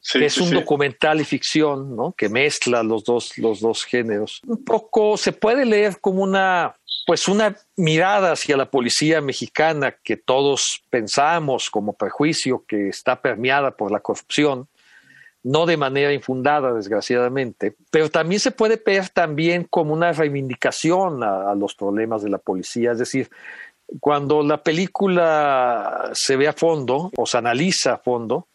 [0.00, 0.54] Sí, es sí, un sí.
[0.54, 2.14] documental y ficción, ¿no?
[2.16, 4.40] Que mezcla los dos, los dos géneros.
[4.46, 6.76] Un poco se puede leer como una,
[7.08, 13.70] pues una mirada hacia la policía mexicana que todos pensamos como prejuicio que está permeada
[13.70, 14.68] por la corrupción,
[15.42, 21.50] no de manera infundada, desgraciadamente, pero también se puede ver también como una reivindicación a,
[21.50, 23.30] a los problemas de la policía, es decir,
[24.00, 28.48] cuando la película se ve a fondo o se analiza a fondo,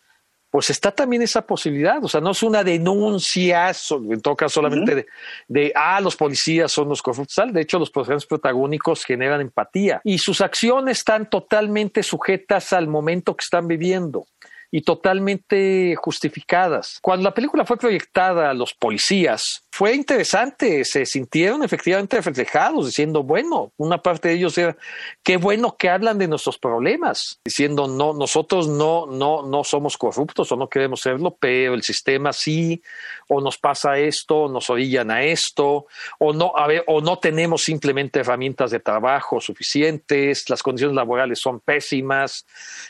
[0.54, 1.98] pues está también esa posibilidad.
[2.04, 5.08] O sea, no es una denuncia, en todo caso solamente de,
[5.48, 7.52] de, ah, los policías son los corruptos.
[7.52, 13.36] De hecho, los personajes protagónicos generan empatía y sus acciones están totalmente sujetas al momento
[13.36, 14.28] que están viviendo
[14.70, 17.00] y totalmente justificadas.
[17.02, 23.24] Cuando la película fue proyectada a los policías, fue interesante, se sintieron efectivamente reflejados, diciendo,
[23.24, 24.78] bueno, una parte de ellos era,
[25.24, 30.52] qué bueno que hablan de nuestros problemas, diciendo, no, nosotros no, no, no somos corruptos
[30.52, 32.84] o no queremos serlo, pero el sistema sí,
[33.28, 35.88] o nos pasa esto, o nos orillan a esto,
[36.20, 41.40] o no, a ver, o no tenemos simplemente herramientas de trabajo suficientes, las condiciones laborales
[41.40, 42.46] son pésimas,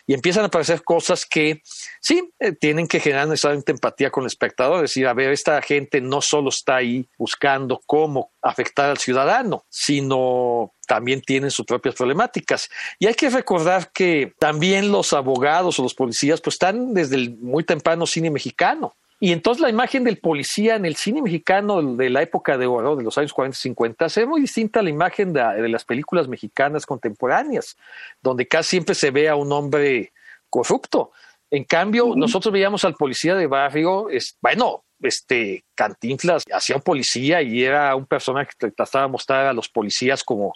[0.05, 1.61] y empiezan a aparecer cosas que
[2.01, 5.61] sí eh, tienen que generar necesariamente empatía con el espectador, es decir, a ver, esta
[5.61, 11.95] gente no solo está ahí buscando cómo afectar al ciudadano, sino también tienen sus propias
[11.95, 12.69] problemáticas.
[12.99, 17.37] Y hay que recordar que también los abogados o los policías pues están desde el
[17.37, 18.95] muy temprano cine mexicano.
[19.19, 22.97] Y entonces la imagen del policía en el cine mexicano de la época de oro,
[22.97, 25.69] de los años 40 y 50, se ve muy distinta a la imagen de, de
[25.69, 27.77] las películas mexicanas contemporáneas,
[28.21, 30.11] donde casi siempre se ve a un hombre
[30.49, 31.11] corrupto.
[31.49, 37.41] En cambio, nosotros veíamos al policía de barrio, es, bueno, este Cantinflas hacía un policía
[37.41, 40.53] y era un personaje que trataba de mostrar a los policías como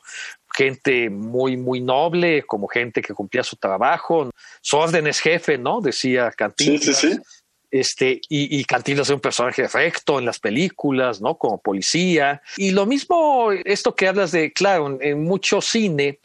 [0.53, 4.29] gente muy, muy noble, como gente que cumplía su trabajo.
[4.61, 5.81] Su orden es jefe, ¿no?
[5.81, 6.97] Decía Cantinflas.
[6.97, 7.19] Sí, sí, sí.
[7.69, 11.37] Este, y, y Cantinflas es un personaje recto en las películas, ¿no?
[11.37, 12.41] Como policía.
[12.55, 16.19] Y lo mismo, esto que hablas de, claro, en, en mucho cine,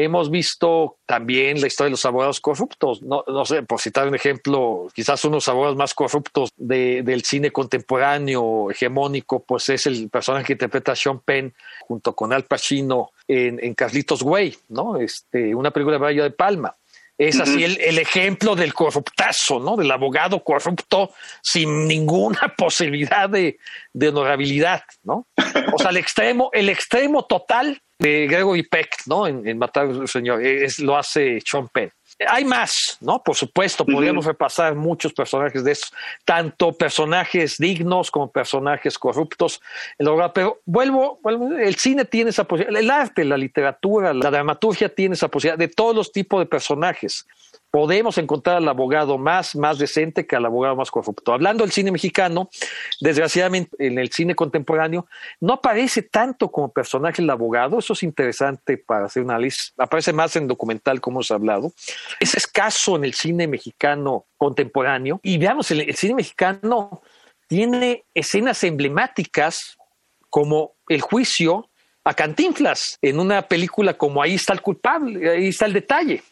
[0.00, 3.02] Hemos visto también la historia de los abogados corruptos.
[3.02, 7.24] No, sé, por citar un ejemplo, quizás uno de los abogados más corruptos de, del
[7.24, 13.10] cine contemporáneo hegemónico, pues es el personaje que interpreta Sean Penn junto con Al Pacino
[13.26, 14.98] en, Carlitos Way, ¿no?
[14.98, 16.76] Este, una película de de Palma.
[17.18, 19.76] Es así el, el, ejemplo del corruptazo, ¿no?
[19.76, 23.58] Del abogado corrupto sin ninguna posibilidad de,
[23.92, 25.26] de honorabilidad, ¿no?
[25.72, 29.26] O sea, el extremo, el extremo total de Gregory Peck, ¿no?
[29.26, 31.90] En, en Matar al Señor, es, lo hace Sean Penn.
[32.26, 33.22] Hay más, ¿no?
[33.22, 34.32] Por supuesto, podríamos uh -huh.
[34.32, 35.92] repasar muchos personajes de esos,
[36.24, 39.60] tanto personajes dignos como personajes corruptos.
[39.96, 45.14] Pero vuelvo, vuelvo, el cine tiene esa posibilidad, el arte, la literatura, la dramaturgia tiene
[45.14, 47.26] esa posibilidad de todos los tipos de personajes
[47.70, 51.32] podemos encontrar al abogado más, más decente que al abogado más corrupto.
[51.32, 52.48] Hablando del cine mexicano,
[53.00, 55.06] desgraciadamente en el cine contemporáneo
[55.40, 60.12] no aparece tanto como personaje el abogado, eso es interesante para hacer un análisis, aparece
[60.12, 61.72] más en documental como hemos hablado,
[62.20, 67.02] es escaso en el cine mexicano contemporáneo y veamos, el, el cine mexicano
[67.48, 69.76] tiene escenas emblemáticas
[70.30, 71.68] como el juicio
[72.04, 76.22] a Cantinflas en una película como Ahí está el culpable, ahí está el detalle.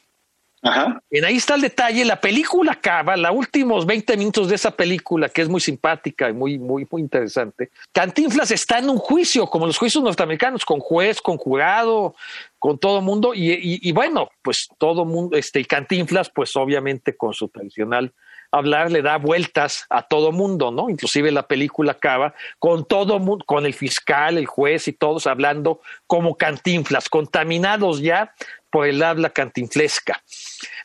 [0.67, 1.01] Ajá.
[1.11, 5.29] En ahí está el detalle, la película acaba, los últimos 20 minutos de esa película,
[5.29, 7.71] que es muy simpática y muy, muy, muy interesante.
[7.93, 12.17] Cantinflas está en un juicio, como los juicios norteamericanos, con juez, con jurado,
[12.59, 17.33] con todo mundo, y, y, bueno, pues todo mundo, este, y Cantinflas, pues obviamente con
[17.33, 18.13] su tradicional
[18.51, 20.89] hablar le da vueltas a todo mundo, ¿no?
[20.89, 25.81] Inclusive la película acaba con todo mundo, con el fiscal, el juez y todos hablando
[26.07, 28.33] como cantinflas, contaminados ya
[28.71, 30.23] por el habla cantinflesca.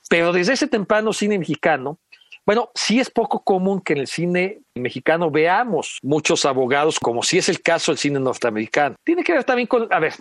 [0.10, 2.00] Pero desde ese temprano cine mexicano,
[2.46, 7.38] bueno, sí es poco común que en el cine mexicano veamos muchos abogados, como si
[7.38, 8.96] es el caso del cine norteamericano.
[9.04, 10.14] Tiene que ver también con, a ver,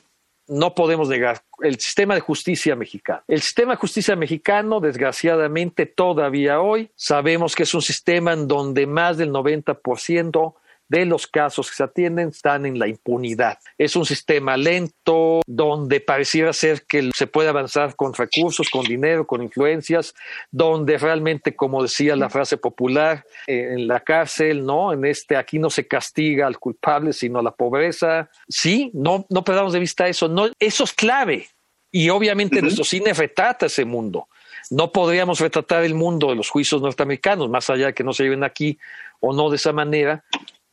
[0.46, 3.22] no podemos negar el sistema de justicia mexicano.
[3.26, 8.86] El sistema de justicia mexicano, desgraciadamente, todavía hoy sabemos que es un sistema en donde
[8.86, 10.54] más del 90%
[10.90, 13.58] de los casos que se atienden están en la impunidad.
[13.78, 19.24] Es un sistema lento donde pareciera ser que se puede avanzar con recursos, con dinero,
[19.24, 20.14] con influencias,
[20.50, 24.92] donde realmente, como decía la frase popular, eh, en la cárcel, ¿no?
[24.92, 28.28] En este, aquí no se castiga al culpable, sino la pobreza.
[28.48, 30.26] Sí, no, no perdamos de vista eso.
[30.28, 31.46] No, eso es clave.
[31.92, 32.62] Y obviamente uh -huh.
[32.62, 34.26] nuestro cine retrata ese mundo.
[34.70, 38.24] No podríamos retratar el mundo de los juicios norteamericanos, más allá de que no se
[38.24, 38.76] lleven aquí
[39.20, 40.24] o no de esa manera,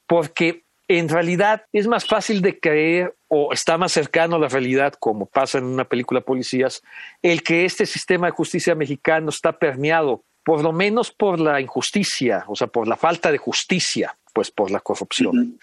[0.08, 4.94] porque en realidad es más fácil de creer o está más cercano a la realidad,
[5.00, 6.82] como pasa en una película Policías,
[7.22, 12.46] el que este sistema de justicia mexicano está permeado, por lo menos por la injusticia,
[12.48, 15.60] o sea, por la falta de justicia, pues por la corrupción.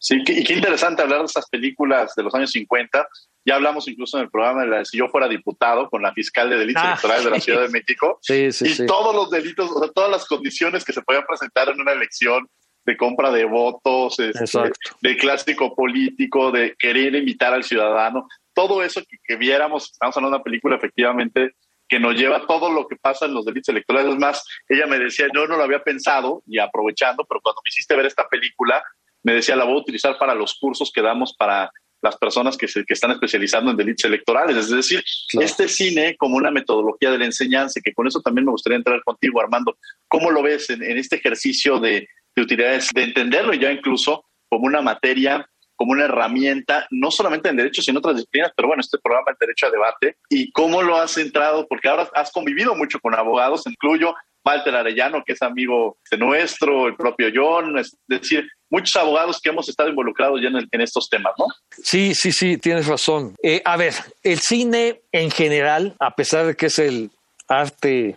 [0.00, 3.08] Sí, y qué interesante hablar de esas películas de los años 50.
[3.44, 6.50] Ya hablamos incluso en el programa de la, si yo fuera diputado con la fiscal
[6.50, 9.70] de delitos ah, electorales de la Ciudad de México sí, sí, y todos los delitos,
[9.70, 12.48] o sea, todas las condiciones que se podían presentar en una elección
[12.86, 14.70] de compra de votos, este,
[15.02, 20.36] de clásico político, de querer invitar al ciudadano, todo eso que, que, viéramos, estamos hablando
[20.36, 21.52] de una película efectivamente
[21.88, 24.12] que nos lleva a todo lo que pasa en los delitos electorales.
[24.12, 27.68] Es más, ella me decía, yo no lo había pensado y aprovechando, pero cuando me
[27.68, 28.82] hiciste ver esta película,
[29.22, 31.70] me decía, la voy a utilizar para los cursos que damos para
[32.02, 34.56] las personas que, se, que están especializando en delitos electorales.
[34.56, 35.46] Es decir, claro.
[35.46, 39.02] este cine como una metodología de la enseñanza, que con eso también me gustaría entrar
[39.02, 39.76] contigo, Armando.
[40.08, 44.66] ¿Cómo lo ves en, en este ejercicio de, de utilidades, de entenderlo ya incluso como
[44.66, 48.80] una materia, como una herramienta, no solamente en derecho, sino en otras disciplinas, pero bueno,
[48.80, 52.74] este programa es Derecho a Debate, y cómo lo has entrado, porque ahora has convivido
[52.74, 57.96] mucho con abogados, incluyo Walter Arellano, que es amigo de nuestro, el propio John, es
[58.06, 61.46] decir, muchos abogados que hemos estado involucrados ya en, el, en estos temas, ¿no?
[61.70, 63.34] Sí, sí, sí, tienes razón.
[63.42, 67.10] Eh, a ver, el cine en general, a pesar de que es el
[67.48, 68.16] arte,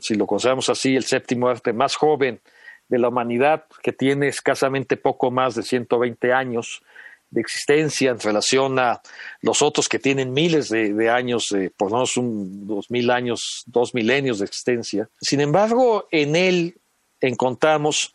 [0.00, 2.40] si lo consideramos así, el séptimo arte más joven
[2.88, 6.82] de la humanidad, que tiene escasamente poco más de 120 años
[7.30, 9.02] de existencia en relación a
[9.42, 13.64] los otros que tienen miles de, años, eh, por lo menos un, dos mil años,
[13.66, 15.08] dos milenios de existencia.
[15.20, 16.80] Sin embargo, en él
[17.20, 18.14] encontramos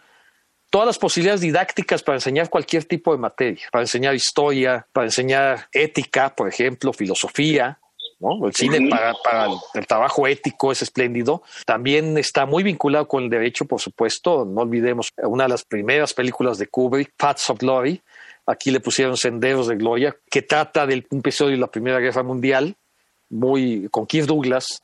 [0.72, 5.68] todas las posibilidades didácticas para enseñar cualquier tipo de materia, para enseñar historia, para enseñar
[5.72, 7.80] ética, por ejemplo, filosofía,
[8.24, 8.48] ¿no?
[8.48, 11.44] El cine para, para, el trabajo ético es espléndido.
[11.66, 14.46] También está muy vinculado con el derecho, por supuesto.
[14.46, 18.02] No olvidemos una de las primeras películas de Kubrick, Paths of Glory.
[18.46, 22.24] Aquí le pusieron Senderos de Gloria, que trata del un episodio de la Primera Guerra
[22.24, 22.76] Mundial,
[23.30, 24.82] muy con Keith Douglas,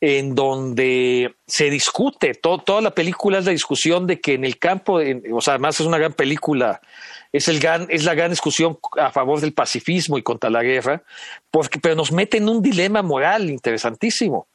[0.00, 5.00] en donde se discute, toda la película es la discusión de que en el campo,
[5.32, 6.80] o sea, además es una gran película,
[7.32, 11.02] es, el gran, es la gran discusión a favor del pacifismo y contra la guerra,
[11.50, 14.46] porque, pero nos mete en un dilema moral interesantísimo,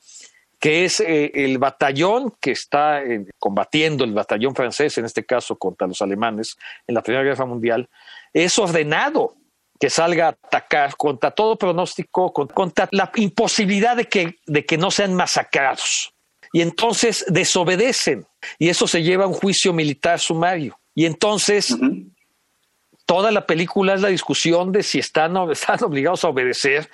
[0.60, 5.58] que es eh, el batallón que está eh, combatiendo, el batallón francés en este caso
[5.58, 7.90] contra los alemanes en la Primera Guerra Mundial,
[8.32, 9.36] es ordenado
[9.84, 14.90] que salga a atacar contra todo pronóstico, contra la imposibilidad de que, de que no
[14.90, 16.14] sean masacrados.
[16.54, 18.26] Y entonces desobedecen
[18.58, 20.80] y eso se lleva a un juicio militar sumario.
[20.96, 21.76] Y entonces
[23.06, 26.90] toda la película es la discusión de si están, están obligados a obedecer,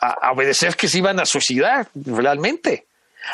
[0.00, 2.86] a, obedecer que se iban a suicidar realmente.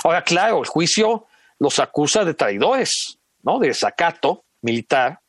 [0.05, 1.27] Ahora, claro, el juicio
[1.59, 3.59] los acusa de traidores, ¿no?
[3.59, 5.21] De desacato militar,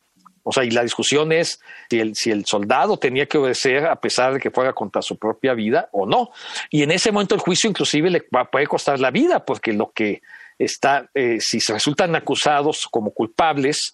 [0.48, 3.96] o sea, y la discusión es si el, si el soldado tenía que obedecer a
[3.96, 6.30] pesar de que fuera contra su propia vida o no.
[6.70, 9.92] Y en ese momento el juicio inclusive le va, puede costar la vida, porque lo
[9.92, 10.22] que
[10.58, 13.92] está, eh, si se resultan acusados como culpables,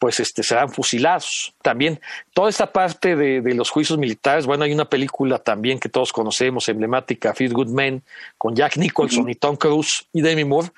[0.00, 1.54] pues este, serán fusilados.
[1.62, 2.00] También
[2.34, 6.12] toda esta parte de, de, los juicios militares, bueno, hay una película también que todos
[6.12, 8.02] conocemos, emblemática, Feel Good Men,
[8.38, 10.70] con Jack Nicholson y Tom Cruise y Demi Moore,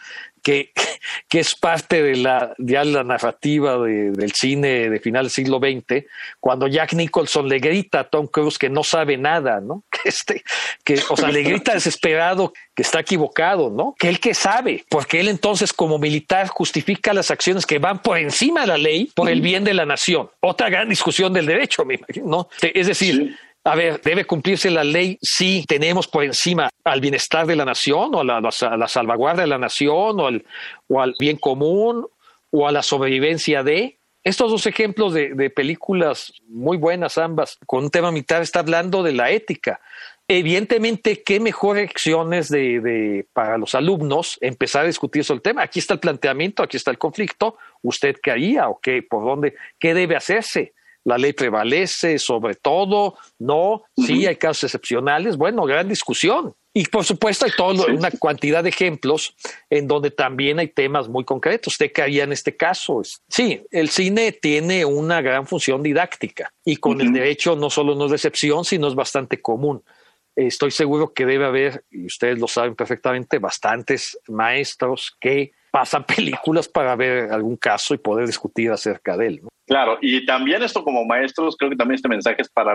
[0.44, 0.70] que,
[1.28, 6.04] que es parte de la, la narrativa del cine de final del siglo XX,
[6.38, 9.82] cuando Jack Nicholson le grita a Tom Cruise que no sabe nada, ¿no?
[10.04, 10.44] Que este,
[10.84, 13.94] que, o sea, le grita desesperado que está equivocado, ¿no?
[13.98, 18.18] Que él que sabe, porque él entonces como militar justifica las acciones que van por
[18.18, 20.30] encima de la ley por el bien de la nación.
[20.40, 22.48] Otra gran discusión del derecho, me imagino, ¿no?
[22.60, 27.56] Es decir, a ver, ¿debe cumplirse la ley si tenemos por encima al bienestar de
[27.56, 28.24] la nación o a
[28.76, 30.44] la, salvaguarda de la nación o al,
[30.86, 32.06] o al, bien común
[32.50, 33.98] o a la sobrevivencia de?
[34.22, 39.12] Estos dos ejemplos de, películas muy buenas ambas con un tema militar está hablando de
[39.12, 39.80] la ética.
[40.28, 45.62] Evidentemente, qué mejor acciones de, de, para los alumnos empezar a discutir sobre el tema.
[45.62, 47.58] Aquí está el planteamiento, aquí está el conflicto.
[47.82, 50.72] ¿Usted qué haría o qué, por dónde, qué debe hacerse?
[51.04, 56.54] La ley prevalece sobre todo, no, sí hay casos excepcionales, bueno, gran discusión.
[56.76, 59.36] Y por supuesto hay toda una cantidad de ejemplos
[59.70, 61.74] en donde también hay temas muy concretos.
[61.74, 63.00] ¿Usted qué haría en este caso?
[63.28, 68.06] Sí, el cine tiene una gran función didáctica y con el derecho no solo no
[68.06, 69.84] es de excepción, sino es bastante común.
[70.36, 76.68] Estoy seguro que debe haber, y ustedes lo saben perfectamente, bastantes maestros que pasan películas
[76.68, 79.40] para ver algún caso y poder discutir acerca de él.
[79.66, 82.74] Claro, y también esto como maestros, creo que también este mensaje es para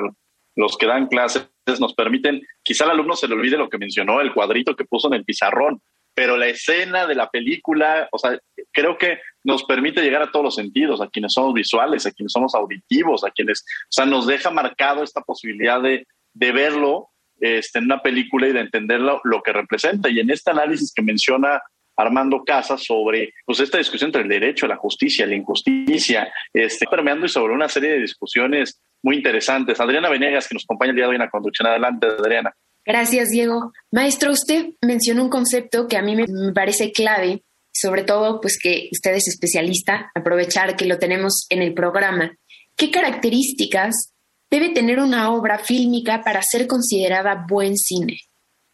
[0.56, 1.50] los que dan clases,
[1.80, 5.08] nos permiten, quizá al alumno se le olvide lo que mencionó, el cuadrito que puso
[5.08, 5.82] en el pizarrón,
[6.16, 8.38] pero la escena de la película, o sea,
[8.74, 12.34] creo que nos permite llegar a todos los sentidos, a quienes somos visuales, a quienes
[12.34, 17.10] somos auditivos, a quienes, o sea, nos deja marcado esta posibilidad de, de verlo
[17.40, 20.10] este, en una película y de entenderlo lo que representa.
[20.10, 21.62] Y en este análisis que menciona
[22.00, 27.26] Armando Casas sobre pues, esta discusión entre el derecho, la justicia, la injusticia, este, permeando
[27.26, 29.80] y sobre una serie de discusiones muy interesantes.
[29.80, 31.68] Adriana Venegas, que nos acompaña el día de hoy en la conducción.
[31.68, 32.54] Adelante, Adriana.
[32.86, 33.72] Gracias, Diego.
[33.92, 38.90] Maestro, usted mencionó un concepto que a mí me parece clave, sobre todo pues que
[38.92, 42.32] usted es especialista, aprovechar que lo tenemos en el programa.
[42.76, 44.14] ¿Qué características
[44.50, 48.18] debe tener una obra fílmica para ser considerada buen cine?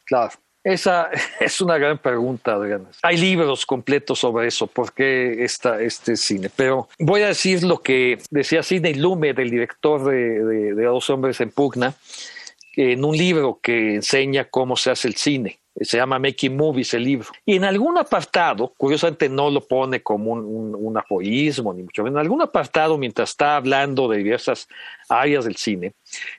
[0.06, 0.34] Claro.
[0.66, 2.90] Esa es una gran pregunta, Adriana.
[3.04, 6.50] Hay libros completos sobre eso, por qué está este cine.
[6.54, 11.40] Pero voy a decir lo que decía Sidney Lumet, el director de, de, Dos Hombres
[11.40, 11.94] en Pugna,
[12.76, 15.60] en un libro que enseña cómo se hace el cine.
[15.80, 17.28] Se llama Making Movies el libro.
[17.46, 21.00] Y en algún apartado, curiosamente no lo pone como un, un
[21.76, 24.68] ni mucho menos, en algún apartado, mientras está hablando de diversas
[25.10, 25.94] áreas del cine,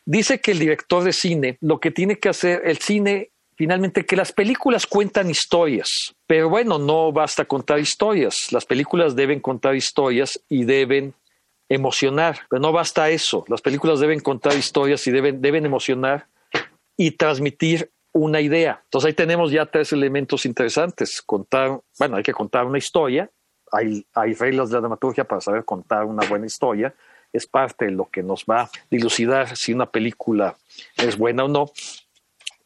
[0.04, 4.16] dice que el director de cine lo que tiene que hacer, el cine finalmente que
[4.16, 10.40] las películas cuentan historias, pero bueno, no basta contar historias, las películas deben contar historias
[10.48, 11.14] y deben
[11.68, 16.26] emocionar, pero no basta eso, las películas deben contar historias y deben, deben emocionar
[16.96, 18.80] y transmitir una idea.
[18.84, 23.30] Entonces ahí tenemos ya tres elementos interesantes, contar, bueno, hay que contar una historia,
[23.72, 26.94] hay, hay reglas de la dramaturgia para saber contar una buena historia,
[27.32, 30.56] es parte de lo que nos va a dilucidar si una película
[30.96, 31.70] es buena o no,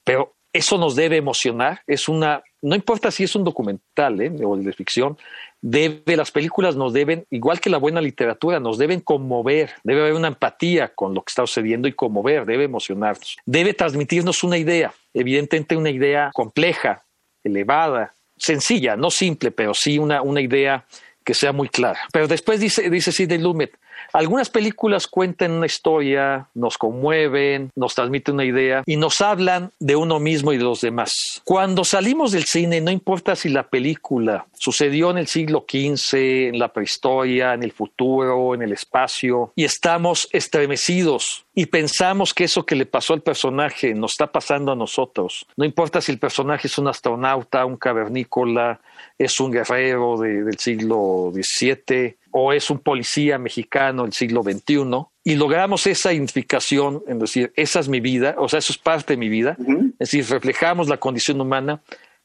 [0.04, 1.80] pero eso nos debe emocionar.
[1.86, 4.32] Es una, no importa si es un documental ¿eh?
[4.44, 5.16] o de ficción,
[5.62, 10.14] debe, las películas nos deben, igual que la buena literatura, nos deben conmover, debe haber
[10.14, 14.92] una empatía con lo que está sucediendo y conmover, debe emocionarnos, debe transmitirnos una idea,
[15.12, 17.04] evidentemente una idea compleja,
[17.44, 20.84] elevada, sencilla, no simple, pero sí una, una idea
[21.24, 22.00] que sea muy clara.
[22.12, 23.76] Pero después dice, dice Sidney Lumet,
[24.12, 29.96] Algunas películas cuentan una historia, nos conmueven, nos transmiten una idea y nos hablan de
[29.96, 31.42] uno mismo y de los demás.
[31.44, 36.16] Cuando salimos del cine, no importa si la película sucedió en el siglo XV,
[36.48, 42.44] en la prehistoria, en el futuro, en el espacio, y estamos estremecidos y pensamos que
[42.44, 45.46] eso que le pasó al personaje nos está pasando a nosotros.
[45.56, 48.80] No importa si el personaje es un astronauta, un cavernícola,
[49.18, 55.34] es un guerrero del siglo XVII o es un policía mexicano del siglo XXI, y
[55.34, 59.16] logramos esa identificación, en decir, esa es mi vida, o sea, eso es parte de
[59.16, 59.56] mi vida,
[59.98, 61.80] es decir, reflejamos la condición humana,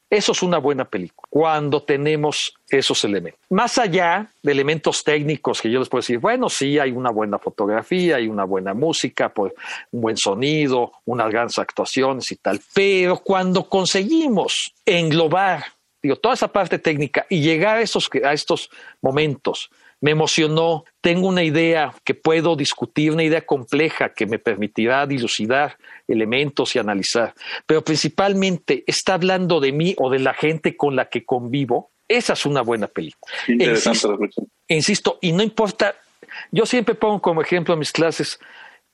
[0.08, 3.40] eso es una buena película, cuando tenemos esos elementos.
[3.50, 7.38] Más allá de elementos técnicos que yo les puedo decir, bueno, sí, hay una buena
[7.38, 9.52] fotografía, hay una buena música, pues,
[9.90, 15.64] un buen sonido, unas grandes actuaciones y tal, pero cuando conseguimos englobar
[16.02, 19.70] digo, toda esa parte técnica y llegar a, esos, a estos momentos
[20.06, 25.78] me emocionó, tengo una idea que puedo discutir, una idea compleja que me permitirá dilucidar
[26.06, 27.34] elementos y analizar,
[27.66, 32.34] pero principalmente está hablando de mí o de la gente con la que convivo, esa
[32.34, 33.34] es una buena película.
[33.48, 35.96] Interesante insisto, insisto, y no importa,
[36.52, 38.38] yo siempre pongo como ejemplo en mis clases,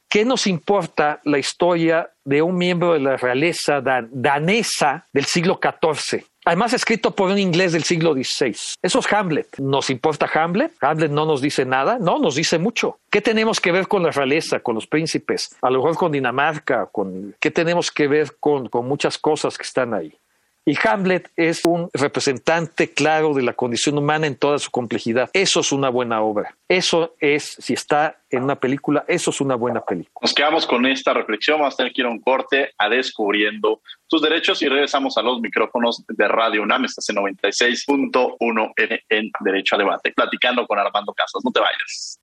[0.09, 6.25] ¿qué nos importa la historia de un miembro de la realeza danesa del siglo XIV?
[6.45, 8.57] Además, escrito por un inglés del siglo XVI.
[8.83, 9.59] Eso es Hamlet.
[9.59, 10.73] ¿Nos importa Hamlet?
[10.81, 11.99] Hamlet no nos dice nada.
[12.01, 12.99] No, nos dice mucho.
[13.11, 15.57] ¿Qué tenemos que ver con la realeza, con los príncipes?
[15.63, 19.65] A lo mejor con Dinamarca, con qué tenemos que ver con, con muchas cosas que
[19.65, 20.19] están ahí.
[20.65, 25.29] Y Hamlet es un representante claro de la condición humana en toda su complejidad.
[25.33, 26.57] Eso es una buena obra.
[26.69, 30.21] Eso es, si está en una película, eso es una buena película.
[30.23, 31.59] Nos quedamos con esta reflexión.
[31.59, 35.23] Vamos a tener que ir a un corte a descubriendo tus derechos y regresamos a
[35.23, 36.85] los micrófonos de Radio UNAM.
[36.85, 38.73] Estás en 96.1
[39.09, 41.43] en Derecho a Debate, platicando con Armando Casas.
[41.45, 42.21] No te vayas.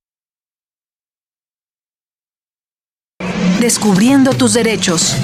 [3.59, 5.17] Descubriendo tus derechos.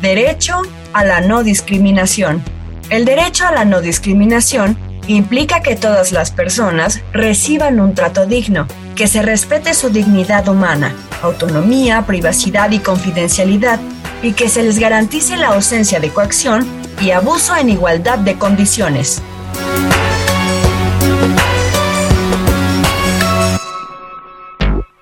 [0.00, 0.62] Derecho
[0.94, 2.42] a la no discriminación.
[2.88, 8.66] El derecho a la no discriminación implica que todas las personas reciban un trato digno,
[8.96, 13.78] que se respete su dignidad humana, autonomía, privacidad y confidencialidad,
[14.22, 16.66] y que se les garantice la ausencia de coacción
[17.02, 19.22] y abuso en igualdad de condiciones.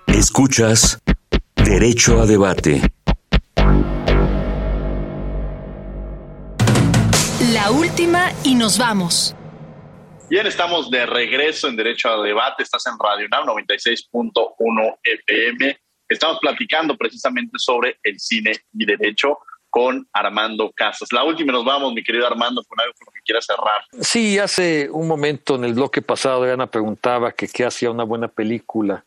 [0.08, 0.98] Escuchas
[1.54, 2.82] Derecho a Debate.
[7.68, 9.34] La última y nos vamos.
[10.30, 12.62] Bien, estamos de regreso en Derecho a Debate.
[12.62, 15.78] Estás en Radio UNAM 96.1 FM.
[16.08, 21.12] Estamos platicando precisamente sobre el cine y derecho con Armando Casas.
[21.12, 23.82] La última y nos vamos, mi querido Armando, con algo con lo que quieras cerrar.
[24.00, 28.28] Sí, hace un momento en el bloque pasado Ana preguntaba que qué hacía una buena
[28.28, 29.04] película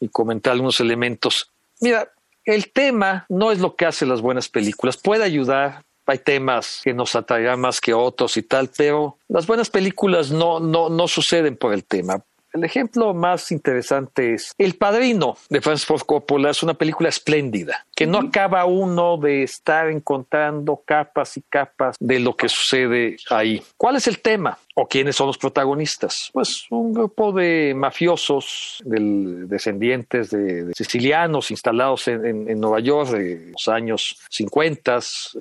[0.00, 1.52] y comenté algunos elementos.
[1.82, 2.10] Mira,
[2.46, 4.96] el tema no es lo que hace las buenas películas.
[4.96, 9.70] Puede ayudar, hay temas que nos atraerán más que otros y tal, pero las buenas
[9.70, 12.22] películas no, no, no suceden por el tema.
[12.54, 16.50] El ejemplo más interesante es El Padrino de Francis Ford Coppola.
[16.50, 22.20] Es una película espléndida, que no acaba uno de estar encontrando capas y capas de
[22.20, 23.60] lo que sucede ahí.
[23.76, 24.56] ¿Cuál es el tema?
[24.76, 26.30] ¿O quiénes son los protagonistas?
[26.32, 34.18] Pues un grupo de mafiosos, descendientes de, sicilianos instalados en, Nueva York de los años
[34.30, 34.98] 50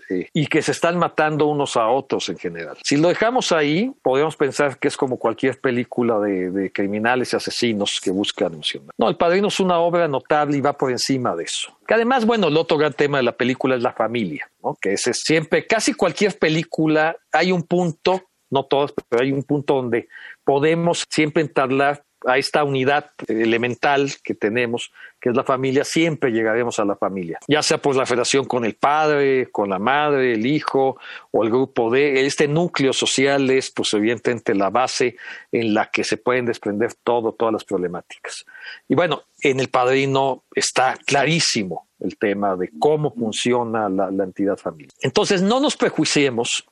[0.10, 2.78] eh, y que se están matando unos a otros en general.
[2.84, 8.00] Si lo dejamos ahí, podemos pensar que es como cualquier película de, criminales y asesinos
[8.02, 8.94] que buscan emocionar.
[8.98, 11.76] No, El Padrino es una obra notable y va por encima de eso.
[11.88, 14.78] Que además, bueno, el otro gran tema de la película es la familia, ¿no?
[14.80, 18.24] que es siempre, casi cualquier película hay un punto
[18.54, 20.08] no todos, pero hay un punto donde
[20.44, 26.80] podemos siempre entablar a esta unidad elemental que tenemos, que es la familia, siempre llegaremos
[26.80, 30.46] a la familia, ya sea por la relación con el padre, con la madre, el
[30.46, 30.98] hijo
[31.32, 35.18] o el grupo de este núcleo social es pues evidentemente la base
[35.52, 38.46] en la que se pueden desprender todo, todas las problemáticas.
[38.88, 44.58] Y bueno, en el padrino está clarísimo el tema de cómo funciona la, la entidad
[44.58, 44.92] familiar.
[45.02, 46.66] Entonces, no nos prejuiciemos,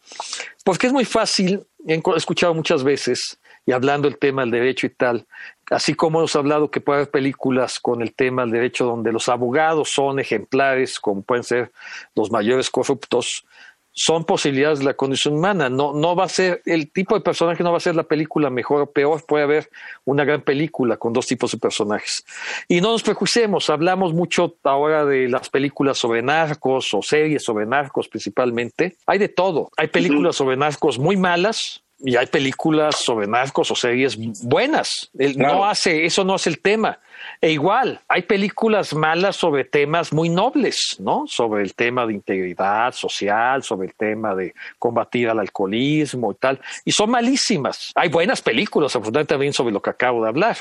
[0.65, 4.89] porque es muy fácil, he escuchado muchas veces, y hablando el tema del derecho y
[4.89, 5.25] tal,
[5.69, 9.29] así como hemos hablado que puede haber películas con el tema del derecho donde los
[9.29, 11.71] abogados son ejemplares, como pueden ser
[12.15, 13.45] los mayores corruptos,
[13.93, 15.69] son posibilidades de la condición humana.
[15.69, 18.49] No, no va a ser, el tipo de personaje no va a ser la película
[18.49, 19.69] mejor o peor, puede haber
[20.05, 22.25] una gran película con dos tipos de personajes.
[22.67, 27.65] Y no nos prejuiciemos, hablamos mucho ahora de las películas sobre narcos o series sobre
[27.65, 28.97] narcos principalmente.
[29.05, 29.69] Hay de todo.
[29.77, 35.09] Hay películas sobre narcos muy malas, y hay películas sobre narcos o series buenas.
[35.17, 36.99] Él no hace, eso no es el tema.
[37.39, 41.25] E igual, hay películas malas sobre temas muy nobles, ¿no?
[41.27, 46.59] Sobre el tema de integridad social, sobre el tema de combatir al alcoholismo y tal.
[46.85, 47.91] Y son malísimas.
[47.95, 50.57] Hay buenas películas, afortunadamente también sobre lo que acabo de hablar.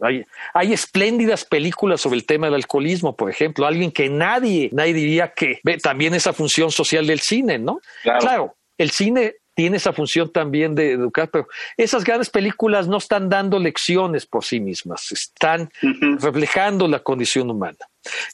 [0.00, 4.92] Hay, hay, espléndidas películas sobre el tema del alcoholismo, por ejemplo, alguien que nadie, nadie
[4.92, 7.80] diría que ve también esa función social del cine, ¿no?
[8.02, 11.48] claro el cine tiene esa función también de educar, pero
[11.78, 15.70] esas grandes películas no están dando lecciones por sí mismas, están
[16.20, 17.78] reflejando la condición humana.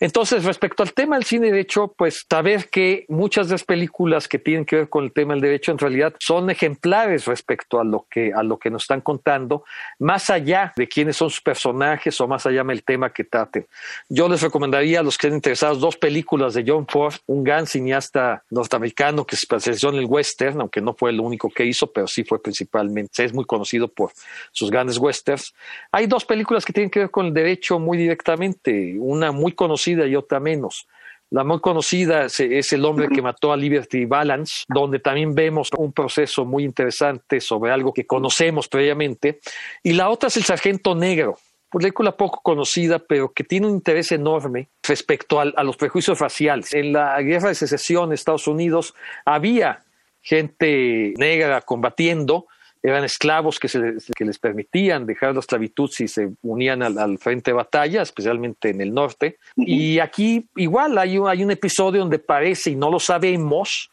[0.00, 4.28] Entonces, respecto al tema del cine de hecho, pues saber que muchas de las películas
[4.28, 7.84] que tienen que ver con el tema del derecho en realidad son ejemplares respecto a
[7.84, 9.64] lo que, a lo que nos están contando,
[9.98, 13.66] más allá de quiénes son sus personajes o más allá del tema que traten.
[14.08, 17.66] Yo les recomendaría a los que estén interesados dos películas de John Ford, un gran
[17.66, 21.86] cineasta norteamericano que se especializó en el western, aunque no fue el único que hizo,
[21.92, 24.12] pero sí fue principalmente, es muy conocido por
[24.52, 25.54] sus grandes westerns.
[25.90, 30.06] Hay dos películas que tienen que ver con el derecho muy directamente, una muy conocida
[30.08, 30.88] y otra menos.
[31.30, 35.92] La muy conocida es El hombre que mató a Liberty Balance, donde también vemos un
[35.92, 39.38] proceso muy interesante sobre algo que conocemos previamente.
[39.84, 41.38] Y la otra es El Sargento Negro,
[41.70, 46.74] película poco conocida, pero que tiene un interés enorme respecto a, los prejuicios raciales.
[46.74, 48.92] En la guerra de secesión de Estados Unidos
[49.24, 49.84] había
[50.20, 52.46] gente negra combatiendo,
[52.82, 57.18] eran esclavos que, se les, que les permitían dejar la esclavitud si se unían al,
[57.18, 59.38] frente de batalla, especialmente en el norte.
[59.56, 63.90] Y aquí igual hay, hay un episodio donde parece, y no lo sabemos,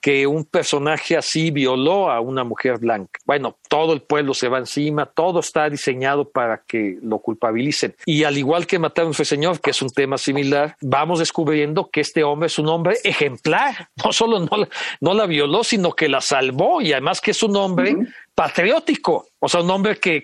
[0.00, 3.18] que un personaje así violó a una mujer blanca.
[3.24, 7.94] Bueno, todo el pueblo se va encima, todo está diseñado para que lo culpabilicen.
[8.06, 11.90] Y al igual que matar a un señor, que es un tema similar, vamos descubriendo
[11.90, 13.88] que este hombre es un hombre ejemplar.
[14.08, 14.68] No solo no,
[15.00, 17.96] no la violó, sino que la salvó y además que es un hombre
[18.38, 20.22] patriótico, o sea, un hombre que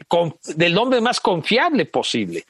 [0.55, 2.45] del hombre más confiable posible.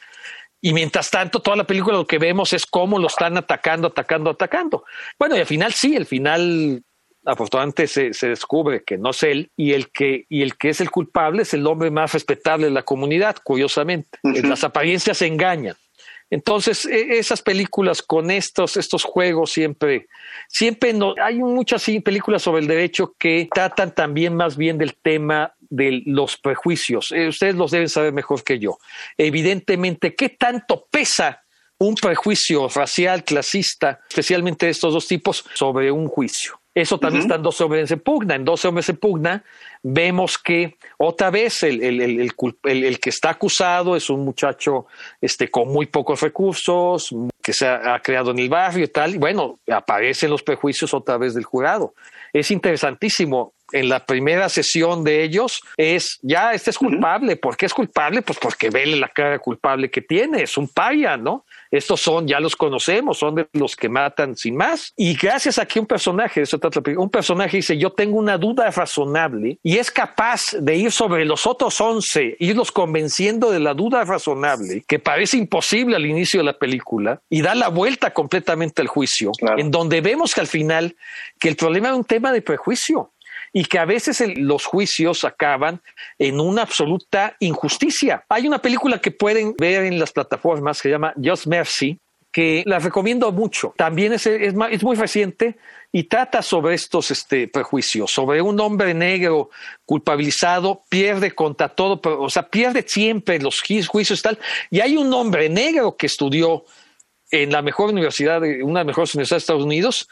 [0.61, 4.29] Y mientras tanto, toda la película lo que vemos es cómo lo están atacando, atacando,
[4.29, 4.85] atacando.
[5.19, 6.83] Bueno, y al final sí, el final
[7.25, 10.83] afortunadamente se, se, descubre que no es él y el que y el que es
[10.83, 14.19] el culpable es el hombre más respetable de la comunidad, curiosamente.
[14.23, 15.77] Las apariencias engañan.
[16.35, 20.09] Entonces, e, esas películas con estos, estos juegos siempre,
[20.49, 25.55] siempre no, hay muchas películas sobre el derecho que tratan también más bien del tema
[25.61, 27.13] de los prejuicios.
[27.13, 28.79] Eh, ustedes los deben saber mejor que yo.
[29.17, 31.45] Evidentemente, ¿qué tanto pesa
[31.79, 36.61] un prejuicio racial, clasista, especialmente de estos dos tipos, sobre un juicio?
[36.75, 38.35] Eso también está en 12 hombres en pugna.
[38.35, 39.45] En 12 hombres en pugna
[39.83, 42.33] vemos que otra vez el, el,
[42.65, 44.87] el, que está acusado es un muchacho
[45.21, 49.15] este, con muy pocos recursos, que se ha, creado en el barrio y tal.
[49.15, 51.95] Y bueno, aparecen los prejuicios otra vez del jurado.
[52.33, 53.53] Es interesantísimo.
[53.73, 57.37] En la primera sesión de ellos es, ya, este es culpable.
[57.37, 58.23] ¿Por qué es culpable?
[58.23, 60.43] Pues porque vele la cara culpable que tiene.
[60.43, 61.45] Es un paya, ¿no?
[61.75, 64.93] Estos son, ya los conocemos, son de los que matan sin más.
[64.97, 66.61] Y gracias a que un personaje, eso
[66.97, 71.49] un personaje dice, yo tengo una duda razonable y es capaz de ir sobre los
[71.49, 76.59] otros once, irlos convenciendo de la duda razonable, que parece imposible al inicio de la
[76.59, 80.95] película, y da la vuelta completamente al juicio, en donde vemos que al final
[81.41, 83.11] que el problema es un tema de prejuicio
[83.57, 85.81] y que a veces los juicios acaban
[86.19, 88.25] en una absoluta injusticia.
[88.29, 91.97] Hay una película que pueden ver en las plataformas que se llama Just Mercy,
[92.33, 93.73] que la recomiendo mucho.
[93.77, 95.57] También es, es, es, muy reciente
[95.93, 99.51] y trata sobre estos este, prejuicios, sobre un hombre negro
[99.87, 104.39] culpabilizado, pierde contra todo, o sea, pierde siempre los juicios y tal.
[104.69, 106.65] Y hay un hombre negro que estudió
[107.31, 110.09] en la mejor universidad, una de las mejores universidades de Estados Unidos,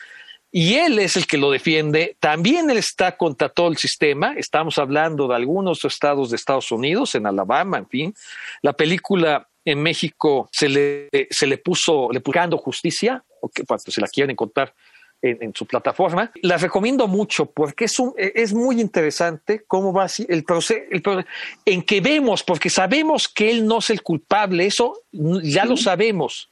[0.54, 2.16] y él es el que lo defiende.
[2.20, 4.34] También él está contra todo el sistema.
[4.36, 8.14] Estamos hablando de algunos estados de Estados Unidos, en Alabama, en fin.
[8.60, 13.82] La película en México se le, se le puso, le buscando justicia, o que pues,
[13.82, 14.74] se la quieren encontrar
[15.22, 16.30] en, su plataforma.
[16.42, 21.24] La recomiendo mucho porque es, un, es muy interesante cómo va el proceso, el
[21.64, 26.50] en que vemos, porque sabemos que él no es el culpable, eso ya lo sabemos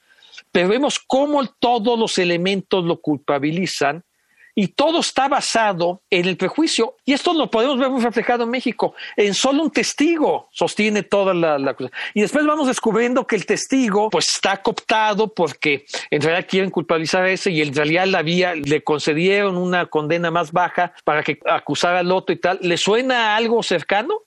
[0.53, 4.05] pero vemos cómo todos los elementos lo culpabilizan
[4.55, 6.97] y todo está basado en el prejuicio.
[7.05, 8.95] Y esto lo podemos ver muy reflejado en México.
[9.17, 11.91] En solo un testigo sostiene toda la, cosa.
[12.15, 17.25] Y después vamos descubriendo que el testigo pues está cooptado porque en realidad quieren culpabilizar
[17.25, 22.01] a ese y en realidad la le concedieron una condena más baja para que acusara
[22.01, 22.59] al otro y tal.
[22.61, 24.23] ¿Le suena algo cercano?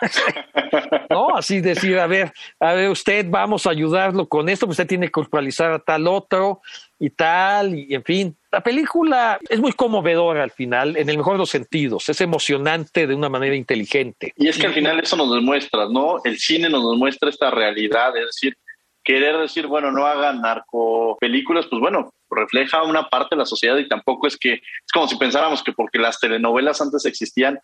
[1.10, 5.06] no, así decir, a ver, a ver, usted vamos a ayudarlo con esto, usted tiene
[5.06, 6.60] que culpabilizar a tal otro
[6.98, 11.34] y tal, y en fin, La película es muy conmovedora al final, en el mejor
[11.34, 14.32] de los sentidos, es emocionante de una manera inteligente.
[14.36, 16.18] Y es que al final eso nos demuestra, ¿no?
[16.24, 18.56] El cine nos demuestra esta realidad, es decir,
[19.04, 23.76] querer decir, bueno, no hagan narco películas, pues bueno, refleja una parte de la sociedad
[23.76, 27.58] y tampoco es que, es como si pensáramos que porque las telenovelas antes existían,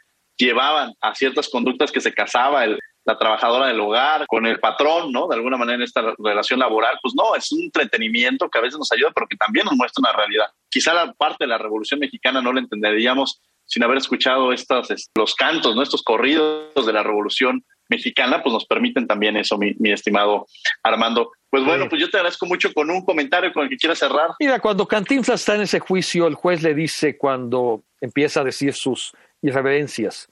[0.47, 5.13] llevaban a ciertas conductas que se casaba el, la trabajadora del hogar con el patrón,
[5.13, 5.27] ¿no?
[5.29, 8.79] De alguna manera en esta relación laboral, pues no, es un entretenimiento que a veces
[8.79, 10.47] nos ayuda, pero que también nos muestra una realidad.
[10.69, 15.35] Quizá la parte de la Revolución Mexicana no la entenderíamos sin haber escuchado estas, los
[15.35, 15.83] cantos, ¿no?
[15.83, 20.47] Estos corridos de la Revolución Mexicana, pues nos permiten también eso, mi, mi estimado
[20.83, 21.33] Armando.
[21.51, 24.31] Pues bueno, pues yo te agradezco mucho con un comentario con el que quieras cerrar.
[24.39, 28.73] Mira, cuando Cantinflas está en ese juicio, el juez le dice cuando empieza a decir
[28.75, 29.13] sus
[29.43, 30.29] irreverencias.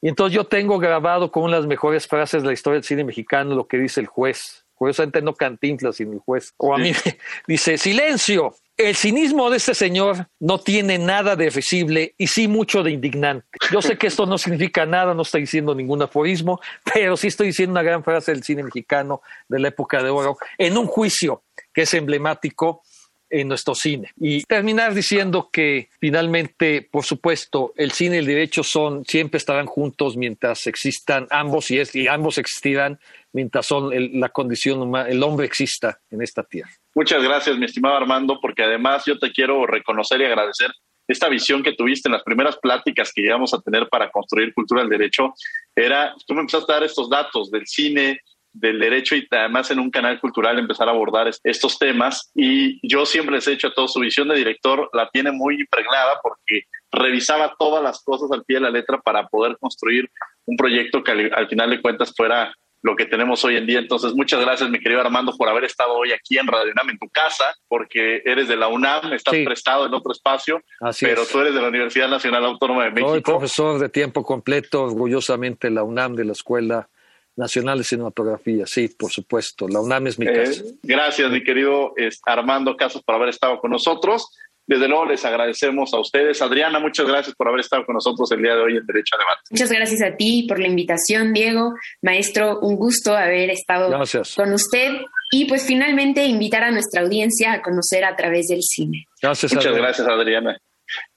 [0.00, 2.84] Y entonces yo tengo grabado con una de las mejores frases de la historia del
[2.84, 4.64] cine mexicano lo que dice el juez.
[4.74, 6.52] Curiosamente no Cantinflas, sino el juez.
[6.58, 6.92] O a mí
[7.46, 8.54] dice, silencio.
[8.76, 13.48] El cinismo de este señor no tiene nada de risible y sí mucho de indignante.
[13.72, 16.60] Yo sé que esto no significa nada, no estoy diciendo ningún aforismo,
[16.92, 20.36] pero sí estoy diciendo una gran frase del cine mexicano de la época de oro
[20.58, 21.42] en un juicio
[21.72, 22.82] que es emblemático
[23.30, 24.10] en nuestro cine.
[24.16, 29.66] Y terminar diciendo que finalmente, por supuesto, el cine y el derecho son, siempre estarán
[29.66, 32.98] juntos mientras existan ambos y, es, y ambos existirán
[33.32, 36.70] mientras son la condición humana, el hombre exista en esta tierra.
[36.94, 40.70] Muchas gracias, mi estimado Armando, porque además yo te quiero reconocer y agradecer
[41.06, 44.80] esta visión que tuviste en las primeras pláticas que íbamos a tener para construir cultura
[44.80, 45.34] del derecho.
[45.74, 48.20] Era, tú me empezaste a dar estos datos del cine,
[48.58, 52.30] del derecho y además en un canal cultural empezar a abordar estos temas.
[52.34, 55.60] Y yo siempre les he dicho a todos, su visión de director la tiene muy
[55.60, 60.10] impregnada porque revisaba todas las cosas al pie de la letra para poder construir
[60.46, 63.80] un proyecto que al, final de cuentas fuera lo que tenemos hoy en día.
[63.80, 66.98] Entonces, muchas gracias, mi querido Armando, por haber estado hoy aquí en Radio UNAM, en
[66.98, 70.62] tu casa, porque eres de la UNAM, estás prestado en otro espacio,
[71.00, 73.10] pero tú eres de la Universidad Nacional Autónoma de México.
[73.10, 76.88] Soy profesor de tiempo completo, orgullosamente la UNAM de la Escuela
[77.36, 79.68] Nacional de Cinematografía, sí, por supuesto.
[79.68, 80.62] La UNAM es mi eh, casa.
[80.82, 84.30] gracias, mi querido Armando Casos, por haber estado con nosotros.
[84.66, 86.42] Desde luego les agradecemos a ustedes.
[86.42, 89.18] Adriana, muchas gracias por haber estado con nosotros el día de hoy en Derecho a
[89.18, 89.42] Debate.
[89.50, 91.74] Muchas gracias a ti por la invitación, Diego.
[92.02, 93.96] Maestro, un gusto haber estado
[94.34, 94.92] con usted.
[95.30, 99.06] Y pues finalmente invitar a nuestra audiencia a conocer a través del cine.
[99.22, 100.58] Gracias, Muchas gracias, Adriana.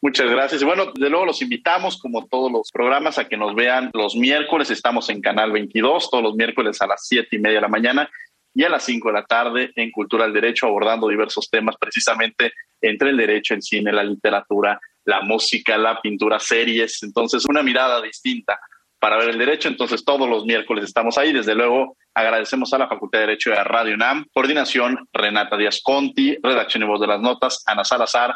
[0.01, 0.63] Muchas gracias.
[0.63, 4.71] Bueno, de luego los invitamos, como todos los programas, a que nos vean los miércoles.
[4.71, 8.09] Estamos en Canal 22, todos los miércoles a las siete y media de la mañana
[8.53, 12.51] y a las 5 de la tarde en Cultura del Derecho, abordando diversos temas precisamente
[12.81, 17.03] entre el derecho, el cine, la literatura, la música, la pintura, series.
[17.03, 18.59] Entonces, una mirada distinta
[18.99, 19.69] para ver el derecho.
[19.69, 21.31] Entonces, todos los miércoles estamos ahí.
[21.31, 24.25] Desde luego, agradecemos a la Facultad de Derecho de Radio UNAM.
[24.33, 26.37] Coordinación, Renata Díaz Conti.
[26.41, 28.35] Redacción y voz de las notas, Ana Salazar.